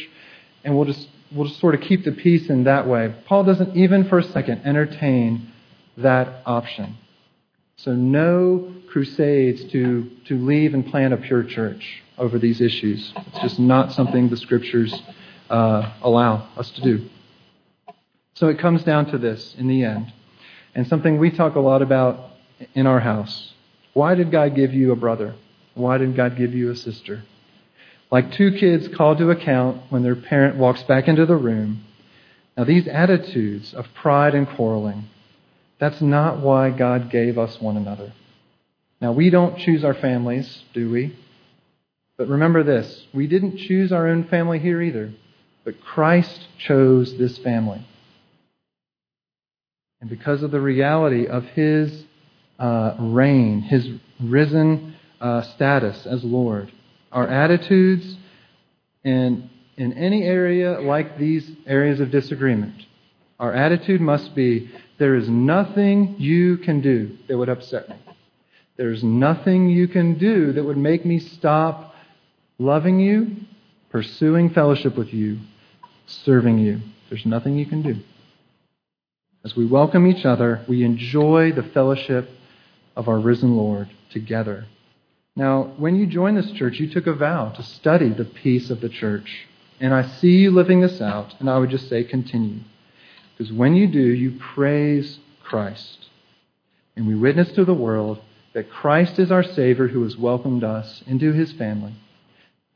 and 0.63 0.77
we'll 0.77 0.87
just, 0.87 1.09
we'll 1.33 1.49
just 1.49 1.61
sort 1.61 1.75
of 1.75 1.81
keep 1.83 2.05
the 2.05 2.13
peace 2.13 2.49
in 2.49 2.65
that 2.65 2.87
way. 2.87 3.15
Paul 3.27 3.45
doesn't 3.45 3.77
even 3.77 4.09
for 4.09 4.19
a 4.19 4.25
second 4.25 4.63
entertain 4.65 5.53
that 5.97 6.43
option. 6.47 6.97
So 7.85 7.93
no 7.93 8.73
crusades 8.89 9.63
to, 9.73 10.11
to 10.25 10.39
leave 10.39 10.73
and 10.73 10.87
plant 10.87 11.13
a 11.13 11.19
pure 11.19 11.45
church 11.45 12.03
over 12.17 12.39
these 12.39 12.63
issues. 12.63 13.13
It's 13.15 13.41
just 13.41 13.59
not 13.59 13.93
something 13.93 14.31
the 14.31 14.39
scriptures 14.39 15.03
uh, 15.51 15.93
allow 16.01 16.49
us 16.57 16.71
to 16.71 16.81
do. 16.81 17.11
So 18.37 18.49
it 18.49 18.59
comes 18.59 18.85
down 18.85 19.11
to 19.11 19.19
this 19.19 19.55
in 19.59 19.69
the 19.69 19.85
end, 19.85 20.11
and 20.75 20.87
something 20.87 21.19
we 21.19 21.31
talk 21.31 21.57
a 21.57 21.61
lot 21.61 21.83
about 21.83 22.31
in 22.75 22.87
our 22.87 23.01
house. 23.01 23.53
Why 23.93 24.15
did 24.15 24.31
God 24.31 24.55
give 24.55 24.73
you 24.73 24.91
a 24.93 24.97
brother? 24.97 25.35
Why 25.75 25.99
did 25.99 26.17
God 26.17 26.39
give 26.39 26.55
you 26.55 26.71
a 26.71 26.77
sister? 26.77 27.25
Like 28.11 28.33
two 28.33 28.53
kids 28.53 28.89
called 28.97 29.19
to 29.19 29.31
account 29.31 29.83
when 29.91 30.03
their 30.03 30.17
parent 30.17 30.57
walks 30.57 30.83
back 30.85 31.07
into 31.07 31.27
the 31.27 31.37
room. 31.37 31.85
Now, 32.57 32.65
these 32.65 32.89
attitudes 32.89 33.75
of 33.75 33.93
pride 33.93 34.35
and 34.35 34.49
quarreling, 34.49 35.11
that's 35.79 36.01
not 36.01 36.41
why 36.41 36.71
God 36.71 37.11
gave 37.11 37.39
us 37.39 37.61
one 37.61 37.77
another. 37.77 38.13
Now, 39.01 39.13
we 39.13 39.31
don't 39.31 39.59
choose 39.59 39.85
our 39.85 39.95
families, 39.95 40.63
do 40.73 40.91
we? 40.91 41.17
But 42.17 42.29
remember 42.29 42.63
this 42.63 43.07
we 43.13 43.27
didn't 43.27 43.59
choose 43.59 43.93
our 43.93 44.09
own 44.09 44.25
family 44.29 44.59
here 44.59 44.81
either, 44.81 45.13
but 45.65 45.81
Christ 45.81 46.47
chose 46.59 47.17
this 47.19 47.39
family. 47.39 47.87
And 50.01 50.11
because 50.11 50.43
of 50.43 50.51
the 50.51 50.61
reality 50.61 51.27
of 51.27 51.45
his 51.45 52.05
uh, 52.59 52.95
reign, 52.99 53.63
his 53.63 53.89
risen 54.21 54.95
uh, 55.21 55.43
status 55.43 56.07
as 56.07 56.23
Lord, 56.23 56.71
our 57.11 57.27
attitudes 57.27 58.17
in, 59.03 59.49
in 59.77 59.93
any 59.95 60.23
area 60.25 60.81
like 60.81 61.19
these 61.19 61.51
areas 61.67 62.01
of 62.01 62.11
disagreement, 62.11 62.75
our 63.41 63.53
attitude 63.53 64.01
must 64.01 64.35
be 64.35 64.71
there 64.99 65.17
is 65.17 65.29
nothing 65.29 66.17
you 66.19 66.59
can 66.59 66.81
do 66.81 67.17
that 67.29 67.37
would 67.37 67.49
upset 67.49 67.89
me. 67.89 67.97
There's 68.77 69.03
nothing 69.05 69.69
you 69.69 69.89
can 69.89 70.19
do 70.19 70.53
that 70.53 70.65
would 70.65 70.77
make 70.77 71.05
me 71.05 71.19
stop 71.19 71.95
loving 72.59 73.01
you, 73.01 73.37
pursuing 73.91 74.51
fellowship 74.51 74.97
with 74.97 75.13
you, 75.13 75.39
serving 76.07 76.59
you. 76.59 76.81
There's 77.09 77.27
nothing 77.27 77.57
you 77.57 77.67
can 77.67 77.83
do. 77.83 77.97
As 79.45 79.55
we 79.55 79.67
welcome 79.67 80.07
each 80.07 80.25
other, 80.25 80.65
we 80.69 80.85
enjoy 80.85 81.53
the 81.53 81.63
fellowship 81.63 82.29
of 82.97 83.09
our 83.09 83.19
risen 83.19 83.57
Lord 83.57 83.91
together. 84.11 84.67
Now, 85.37 85.75
when 85.77 85.97
you 85.97 86.07
joined 86.07 86.37
this 86.37 86.51
church, 86.53 86.79
you 86.79 86.89
took 86.89 87.07
a 87.07 87.15
vow 87.15 87.51
to 87.51 87.63
study 87.63 88.11
the 88.11 88.25
peace 88.25 88.71
of 88.71 88.81
the 88.81 88.89
church. 88.89 89.47
And 89.81 89.93
I 89.93 90.03
see 90.03 90.39
you 90.39 90.51
living 90.51 90.81
this 90.81 91.01
out, 91.01 91.35
and 91.41 91.51
I 91.51 91.59
would 91.59 91.71
just 91.71 91.89
say 91.89 92.05
continue. 92.05 92.61
Because 93.37 93.53
when 93.53 93.75
you 93.75 93.87
do, 93.87 93.99
you 93.99 94.39
praise 94.55 95.19
Christ. 95.43 96.07
And 96.97 97.09
we 97.09 97.15
witness 97.15 97.53
to 97.53 97.65
the 97.65 97.75
world 97.75 98.21
that 98.55 98.71
Christ 98.71 99.19
is 99.19 99.33
our 99.33 99.43
Savior 99.43 99.89
who 99.89 100.05
has 100.05 100.17
welcomed 100.17 100.63
us 100.63 101.03
into 101.07 101.33
his 101.33 101.53
family. 101.53 101.95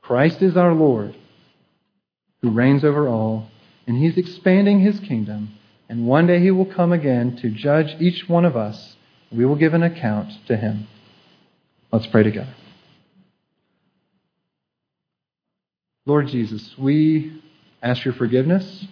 Christ 0.03 0.43
is 0.43 0.57
our 0.57 0.75
Lord 0.75 1.15
who 2.43 2.51
reigns 2.51 2.85
over 2.85 3.09
all, 3.09 3.49
and 3.87 3.97
he's 3.97 4.17
expanding 4.17 4.81
his 4.81 5.01
kingdom. 5.01 5.51
And 5.89 6.07
one 6.07 6.27
day 6.27 6.41
he 6.41 6.51
will 6.51 6.67
come 6.67 6.93
again 6.93 7.37
to 7.37 7.51
judge 7.51 8.01
each 8.01 8.29
one 8.29 8.45
of 8.45 8.57
us. 8.57 8.97
We 9.31 9.45
will 9.45 9.57
give 9.57 9.75
an 9.75 9.83
account 9.83 10.33
to 10.47 10.57
him. 10.57 10.87
Let's 11.93 12.07
pray 12.07 12.23
together. 12.23 12.55
Lord 16.07 16.29
Jesus, 16.29 16.75
we 16.79 17.43
ask 17.83 18.05
your 18.05 18.15
forgiveness 18.15 18.87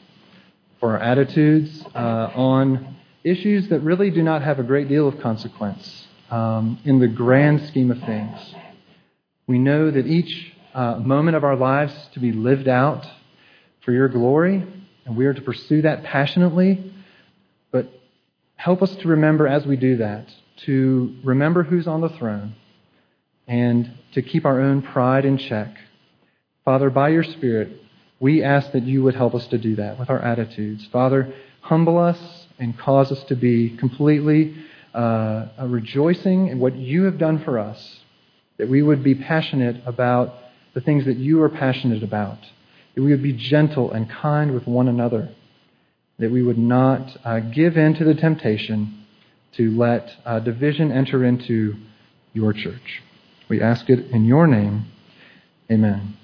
for 0.80 0.92
our 0.92 0.98
attitudes 1.00 1.84
uh, 1.94 2.30
on 2.34 2.96
issues 3.24 3.68
that 3.68 3.80
really 3.80 4.10
do 4.10 4.22
not 4.22 4.42
have 4.42 4.58
a 4.58 4.62
great 4.62 4.88
deal 4.88 5.08
of 5.08 5.18
consequence 5.20 6.06
um, 6.30 6.78
in 6.84 6.98
the 6.98 7.08
grand 7.08 7.66
scheme 7.66 7.90
of 7.90 7.98
things. 8.00 8.54
We 9.46 9.58
know 9.58 9.90
that 9.90 10.06
each 10.06 10.52
uh, 10.74 10.96
moment 10.96 11.36
of 11.36 11.44
our 11.44 11.56
lives 11.56 11.92
is 11.92 12.08
to 12.14 12.20
be 12.20 12.32
lived 12.32 12.68
out 12.68 13.06
for 13.84 13.92
your 13.92 14.08
glory, 14.08 14.64
and 15.04 15.16
we 15.16 15.26
are 15.26 15.34
to 15.34 15.40
pursue 15.40 15.82
that 15.82 16.04
passionately. 16.04 16.92
But 17.70 17.88
help 18.56 18.82
us 18.82 18.94
to 18.96 19.08
remember 19.08 19.46
as 19.46 19.64
we 19.66 19.76
do 19.76 19.98
that, 19.98 20.28
to 20.66 21.16
remember 21.24 21.62
who's 21.62 21.86
on 21.86 22.00
the 22.00 22.08
throne 22.10 22.54
and 23.46 23.90
to 24.12 24.22
keep 24.22 24.44
our 24.44 24.60
own 24.60 24.82
pride 24.82 25.24
in 25.24 25.38
check. 25.38 25.76
Father, 26.64 26.90
by 26.90 27.10
your 27.10 27.22
Spirit, 27.22 27.80
we 28.20 28.42
ask 28.42 28.72
that 28.72 28.84
you 28.84 29.02
would 29.02 29.14
help 29.14 29.34
us 29.34 29.46
to 29.48 29.58
do 29.58 29.76
that 29.76 29.98
with 29.98 30.10
our 30.10 30.20
attitudes. 30.20 30.86
Father, 30.90 31.32
humble 31.60 31.98
us 31.98 32.46
and 32.58 32.78
cause 32.78 33.12
us 33.12 33.22
to 33.24 33.36
be 33.36 33.76
completely 33.76 34.54
uh, 34.94 35.46
rejoicing 35.66 36.48
in 36.48 36.58
what 36.58 36.74
you 36.74 37.04
have 37.04 37.18
done 37.18 37.42
for 37.44 37.58
us, 37.58 38.00
that 38.56 38.68
we 38.68 38.82
would 38.82 39.04
be 39.04 39.14
passionate 39.14 39.82
about 39.84 40.34
the 40.72 40.80
things 40.80 41.04
that 41.04 41.16
you 41.16 41.42
are 41.42 41.48
passionate 41.48 42.02
about, 42.02 42.38
that 42.94 43.02
we 43.02 43.10
would 43.10 43.22
be 43.22 43.34
gentle 43.34 43.92
and 43.92 44.08
kind 44.08 44.52
with 44.54 44.66
one 44.66 44.88
another, 44.88 45.28
that 46.18 46.30
we 46.30 46.42
would 46.42 46.58
not 46.58 47.16
uh, 47.24 47.40
give 47.40 47.76
in 47.76 47.94
to 47.94 48.04
the 48.04 48.14
temptation 48.14 49.04
to 49.54 49.70
let 49.76 50.10
uh, 50.24 50.38
division 50.40 50.90
enter 50.90 51.24
into 51.24 51.74
your 52.32 52.52
church. 52.52 53.02
We 53.48 53.60
ask 53.60 53.88
it 53.90 54.10
in 54.10 54.24
your 54.24 54.46
name. 54.46 54.86
Amen. 55.70 56.16